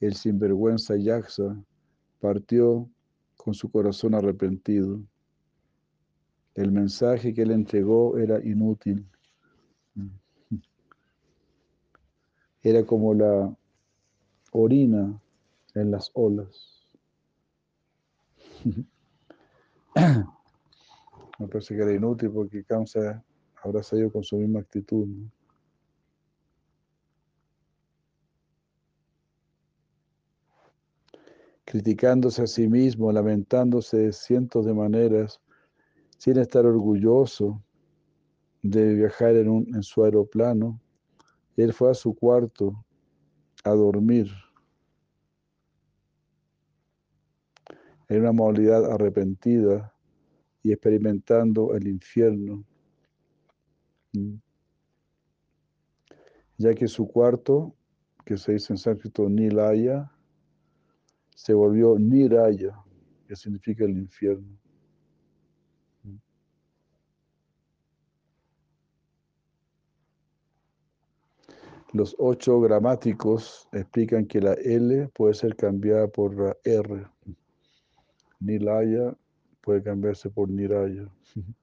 el 0.00 0.14
sinvergüenza 0.14 0.96
Yaksa 0.96 1.62
partió 2.20 2.88
con 3.36 3.52
su 3.52 3.70
corazón 3.70 4.14
arrepentido. 4.14 4.98
El 6.54 6.70
mensaje 6.70 7.32
que 7.32 7.42
él 7.42 7.50
entregó 7.50 8.18
era 8.18 8.38
inútil. 8.44 9.06
Era 12.62 12.84
como 12.84 13.14
la 13.14 13.56
orina 14.52 15.20
en 15.74 15.90
las 15.90 16.10
olas. 16.14 16.86
Me 19.94 21.48
parece 21.48 21.74
que 21.74 21.82
era 21.82 21.92
inútil 21.92 22.30
porque 22.30 22.62
Kamsa 22.64 23.24
habrá 23.62 23.82
salido 23.82 24.12
con 24.12 24.22
su 24.22 24.36
misma 24.36 24.60
actitud. 24.60 25.08
criticándose 31.72 32.42
a 32.42 32.46
sí 32.46 32.68
mismo, 32.68 33.10
lamentándose 33.10 33.96
de 33.96 34.12
cientos 34.12 34.66
de 34.66 34.74
maneras, 34.74 35.40
sin 36.22 36.38
estar 36.38 36.64
orgulloso 36.64 37.60
de 38.62 38.94
viajar 38.94 39.34
en, 39.34 39.48
un, 39.48 39.74
en 39.74 39.82
su 39.82 40.04
aeroplano, 40.04 40.80
él 41.56 41.72
fue 41.72 41.90
a 41.90 41.94
su 41.94 42.14
cuarto 42.14 42.84
a 43.64 43.70
dormir. 43.70 44.30
En 48.08 48.20
una 48.20 48.30
modalidad 48.30 48.88
arrepentida 48.92 49.92
y 50.62 50.70
experimentando 50.70 51.74
el 51.74 51.88
infierno, 51.88 52.64
ya 56.56 56.72
que 56.72 56.86
su 56.86 57.08
cuarto, 57.08 57.74
que 58.24 58.36
se 58.36 58.52
dice 58.52 58.72
en 58.72 58.76
sánscrito 58.76 59.28
Nilaya, 59.28 60.08
se 61.34 61.52
volvió 61.52 61.98
Niraya, 61.98 62.78
que 63.26 63.34
significa 63.34 63.84
el 63.84 63.98
infierno. 63.98 64.61
Los 71.92 72.16
ocho 72.18 72.58
gramáticos 72.60 73.68
explican 73.72 74.24
que 74.24 74.40
la 74.40 74.54
L 74.54 75.08
puede 75.08 75.34
ser 75.34 75.54
cambiada 75.56 76.08
por 76.08 76.34
la 76.34 76.56
R. 76.64 77.06
Nilaya 78.40 79.14
puede 79.60 79.82
cambiarse 79.82 80.30
por 80.30 80.48
Niraya. 80.48 81.08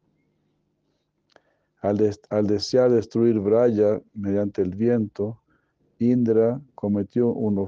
Al, 1.81 1.97
des 1.97 2.19
al 2.29 2.45
desear 2.45 2.91
destruir 2.91 3.39
Braya 3.39 4.01
mediante 4.13 4.61
el 4.61 4.75
viento, 4.75 5.41
Indra 5.97 6.59
cometió 6.75 7.29
uno, 7.29 7.67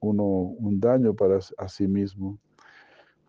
un 0.00 0.80
daño 0.80 1.14
para 1.14 1.38
a 1.58 1.68
sí 1.68 1.86
mismo. 1.86 2.40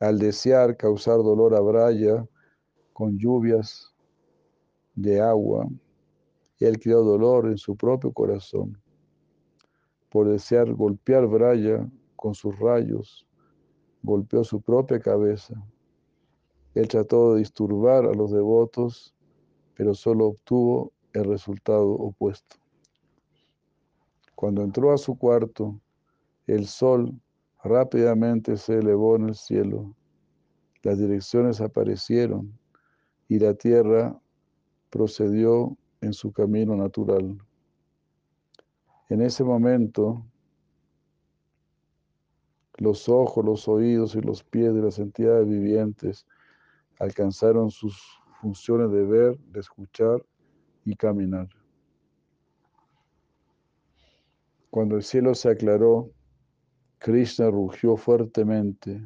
Al 0.00 0.18
desear 0.18 0.78
causar 0.78 1.18
dolor 1.18 1.54
a 1.54 1.60
Braya 1.60 2.26
con 2.98 3.16
lluvias 3.16 3.94
de 4.96 5.20
agua, 5.20 5.68
él 6.58 6.80
creó 6.80 7.04
dolor 7.04 7.46
en 7.46 7.56
su 7.56 7.76
propio 7.76 8.12
corazón. 8.12 8.76
Por 10.10 10.28
desear 10.28 10.74
golpear 10.74 11.28
Braya 11.28 11.88
con 12.16 12.34
sus 12.34 12.58
rayos, 12.58 13.24
golpeó 14.02 14.42
su 14.42 14.60
propia 14.60 14.98
cabeza. 14.98 15.54
Él 16.74 16.88
trató 16.88 17.34
de 17.34 17.38
disturbar 17.38 18.04
a 18.04 18.14
los 18.14 18.32
devotos, 18.32 19.14
pero 19.76 19.94
solo 19.94 20.26
obtuvo 20.26 20.90
el 21.12 21.26
resultado 21.26 21.88
opuesto. 21.88 22.56
Cuando 24.34 24.64
entró 24.64 24.92
a 24.92 24.98
su 24.98 25.16
cuarto, 25.16 25.80
el 26.48 26.66
sol 26.66 27.14
rápidamente 27.62 28.56
se 28.56 28.78
elevó 28.78 29.14
en 29.14 29.28
el 29.28 29.36
cielo, 29.36 29.94
las 30.82 30.98
direcciones 30.98 31.60
aparecieron 31.60 32.58
y 33.28 33.38
la 33.38 33.54
tierra 33.54 34.18
procedió 34.90 35.76
en 36.00 36.12
su 36.12 36.32
camino 36.32 36.74
natural. 36.76 37.38
En 39.10 39.20
ese 39.20 39.44
momento, 39.44 40.24
los 42.76 43.08
ojos, 43.08 43.44
los 43.44 43.68
oídos 43.68 44.14
y 44.14 44.20
los 44.20 44.42
pies 44.42 44.72
de 44.72 44.82
las 44.82 44.98
entidades 44.98 45.46
vivientes 45.46 46.26
alcanzaron 46.98 47.70
sus 47.70 48.00
funciones 48.40 48.90
de 48.90 49.04
ver, 49.04 49.38
de 49.38 49.60
escuchar 49.60 50.24
y 50.84 50.94
caminar. 50.94 51.48
Cuando 54.70 54.96
el 54.96 55.02
cielo 55.02 55.34
se 55.34 55.50
aclaró, 55.50 56.10
Krishna 56.98 57.50
rugió 57.50 57.96
fuertemente, 57.96 59.02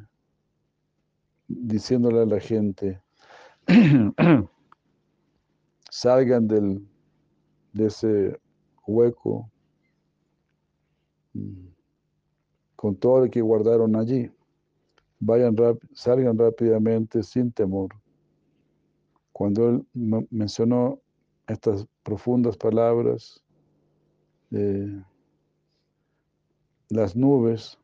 diciéndole 1.47 2.21
a 2.21 2.25
la 2.25 2.39
gente, 2.39 3.01
salgan 5.89 6.47
del, 6.47 6.87
de 7.73 7.85
ese 7.85 8.39
hueco 8.85 9.49
con 12.75 12.95
todo 12.95 13.25
lo 13.25 13.31
que 13.31 13.41
guardaron 13.41 13.95
allí. 13.95 14.29
Vayan 15.19 15.55
salgan 15.93 16.37
rápidamente 16.37 17.23
sin 17.23 17.51
temor. 17.51 17.89
Cuando 19.31 19.69
él 19.69 19.85
mencionó 20.29 20.99
estas 21.47 21.87
profundas 22.03 22.57
palabras, 22.57 23.41
eh, 24.51 25.01
las 26.89 27.15
nubes 27.15 27.79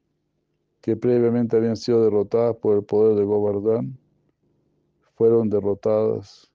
que 0.81 0.95
previamente 0.95 1.57
habían 1.57 1.75
sido 1.75 2.03
derrotadas 2.03 2.55
por 2.57 2.75
el 2.77 2.83
poder 2.83 3.15
de 3.15 3.23
Govardhan, 3.23 3.97
fueron 5.19 5.49
derrotadas 5.49 6.49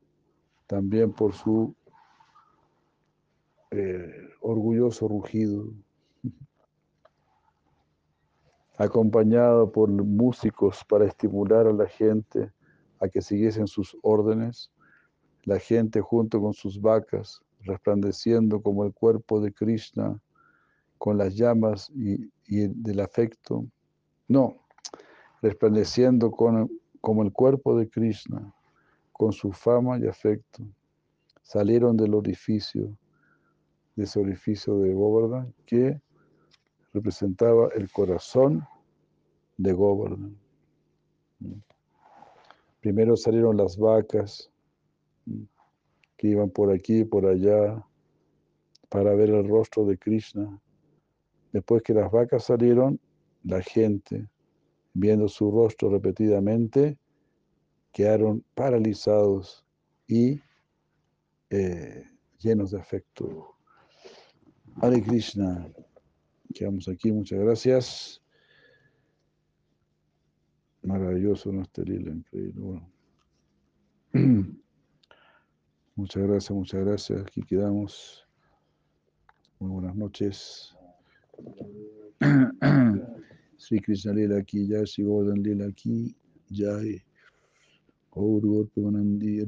también 0.66 1.12
por 1.12 1.34
su 1.34 1.76
eh, 3.70 4.30
orgulloso 4.40 5.06
rugido, 5.06 5.66
acompañado 8.78 9.70
por 9.70 9.90
músicos 9.90 10.82
para 10.88 11.04
estimular 11.04 11.66
a 11.66 11.74
la 11.74 11.86
gente 11.86 12.50
a 13.00 13.08
que 13.08 13.20
siguiesen 13.20 13.66
sus 13.66 13.98
órdenes 14.00 14.72
la 15.42 15.58
gente 15.58 16.00
junto 16.00 16.40
con 16.40 16.54
sus 16.54 16.80
vacas, 16.80 17.42
resplandeciendo 17.60 18.62
como 18.62 18.86
el 18.86 18.94
cuerpo 18.94 19.42
de 19.42 19.52
Krishna, 19.52 20.18
con 20.96 21.18
las 21.18 21.34
llamas 21.34 21.90
y, 21.90 22.32
y 22.46 22.68
del 22.68 23.00
afecto. 23.00 23.66
No, 24.26 24.56
resplandeciendo 25.42 26.30
con, 26.30 26.70
como 27.04 27.22
el 27.22 27.32
cuerpo 27.32 27.76
de 27.76 27.86
Krishna, 27.86 28.50
con 29.12 29.30
su 29.30 29.52
fama 29.52 29.98
y 29.98 30.06
afecto, 30.06 30.64
salieron 31.42 31.98
del 31.98 32.14
orificio, 32.14 32.96
de 33.94 34.04
ese 34.04 34.20
orificio 34.20 34.78
de 34.78 34.94
Govardhan, 34.94 35.52
que 35.66 36.00
representaba 36.94 37.68
el 37.76 37.92
corazón 37.92 38.66
de 39.58 39.74
Govardhan. 39.74 40.34
Primero 42.80 43.18
salieron 43.18 43.58
las 43.58 43.76
vacas 43.76 44.50
que 46.16 46.28
iban 46.28 46.48
por 46.48 46.72
aquí 46.72 47.00
y 47.00 47.04
por 47.04 47.26
allá 47.26 47.84
para 48.88 49.14
ver 49.14 49.28
el 49.28 49.46
rostro 49.46 49.84
de 49.84 49.98
Krishna. 49.98 50.58
Después 51.52 51.82
que 51.82 51.92
las 51.92 52.10
vacas 52.10 52.44
salieron, 52.44 52.98
la 53.42 53.60
gente, 53.60 54.26
viendo 54.94 55.28
su 55.28 55.50
rostro 55.50 55.90
repetidamente, 55.90 56.96
quedaron 57.92 58.44
paralizados 58.54 59.64
y 60.06 60.40
eh, 61.50 62.04
llenos 62.38 62.70
de 62.70 62.80
afecto. 62.80 63.56
Hare 64.80 65.02
Krishna. 65.02 65.68
Quedamos 66.54 66.88
aquí, 66.88 67.12
muchas 67.12 67.38
gracias. 67.40 68.22
Maravilloso 70.82 71.50
nuestro 71.52 71.84
lila, 71.84 72.10
increíble. 72.10 72.82
Muchas 75.96 76.24
gracias, 76.24 76.50
muchas 76.50 76.84
gracias. 76.84 77.22
Aquí 77.22 77.40
quedamos. 77.42 78.26
Muy 79.60 79.70
buenas 79.70 79.94
noches. 79.94 80.74
Sri 83.64 83.80
Krishna 83.80 84.12
Lila 84.12 84.36
aquí, 84.36 84.68
ya 84.68 84.84
Sri 84.84 85.04
Gordon 85.04 85.42
Lila 85.42 85.66
aquí, 85.66 86.14
Jai. 86.50 87.02
Gaur 88.12 88.42
Gaur 88.42 88.68
Pemanandi, 88.68 89.40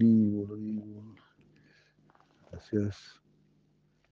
Gracias. 2.50 3.25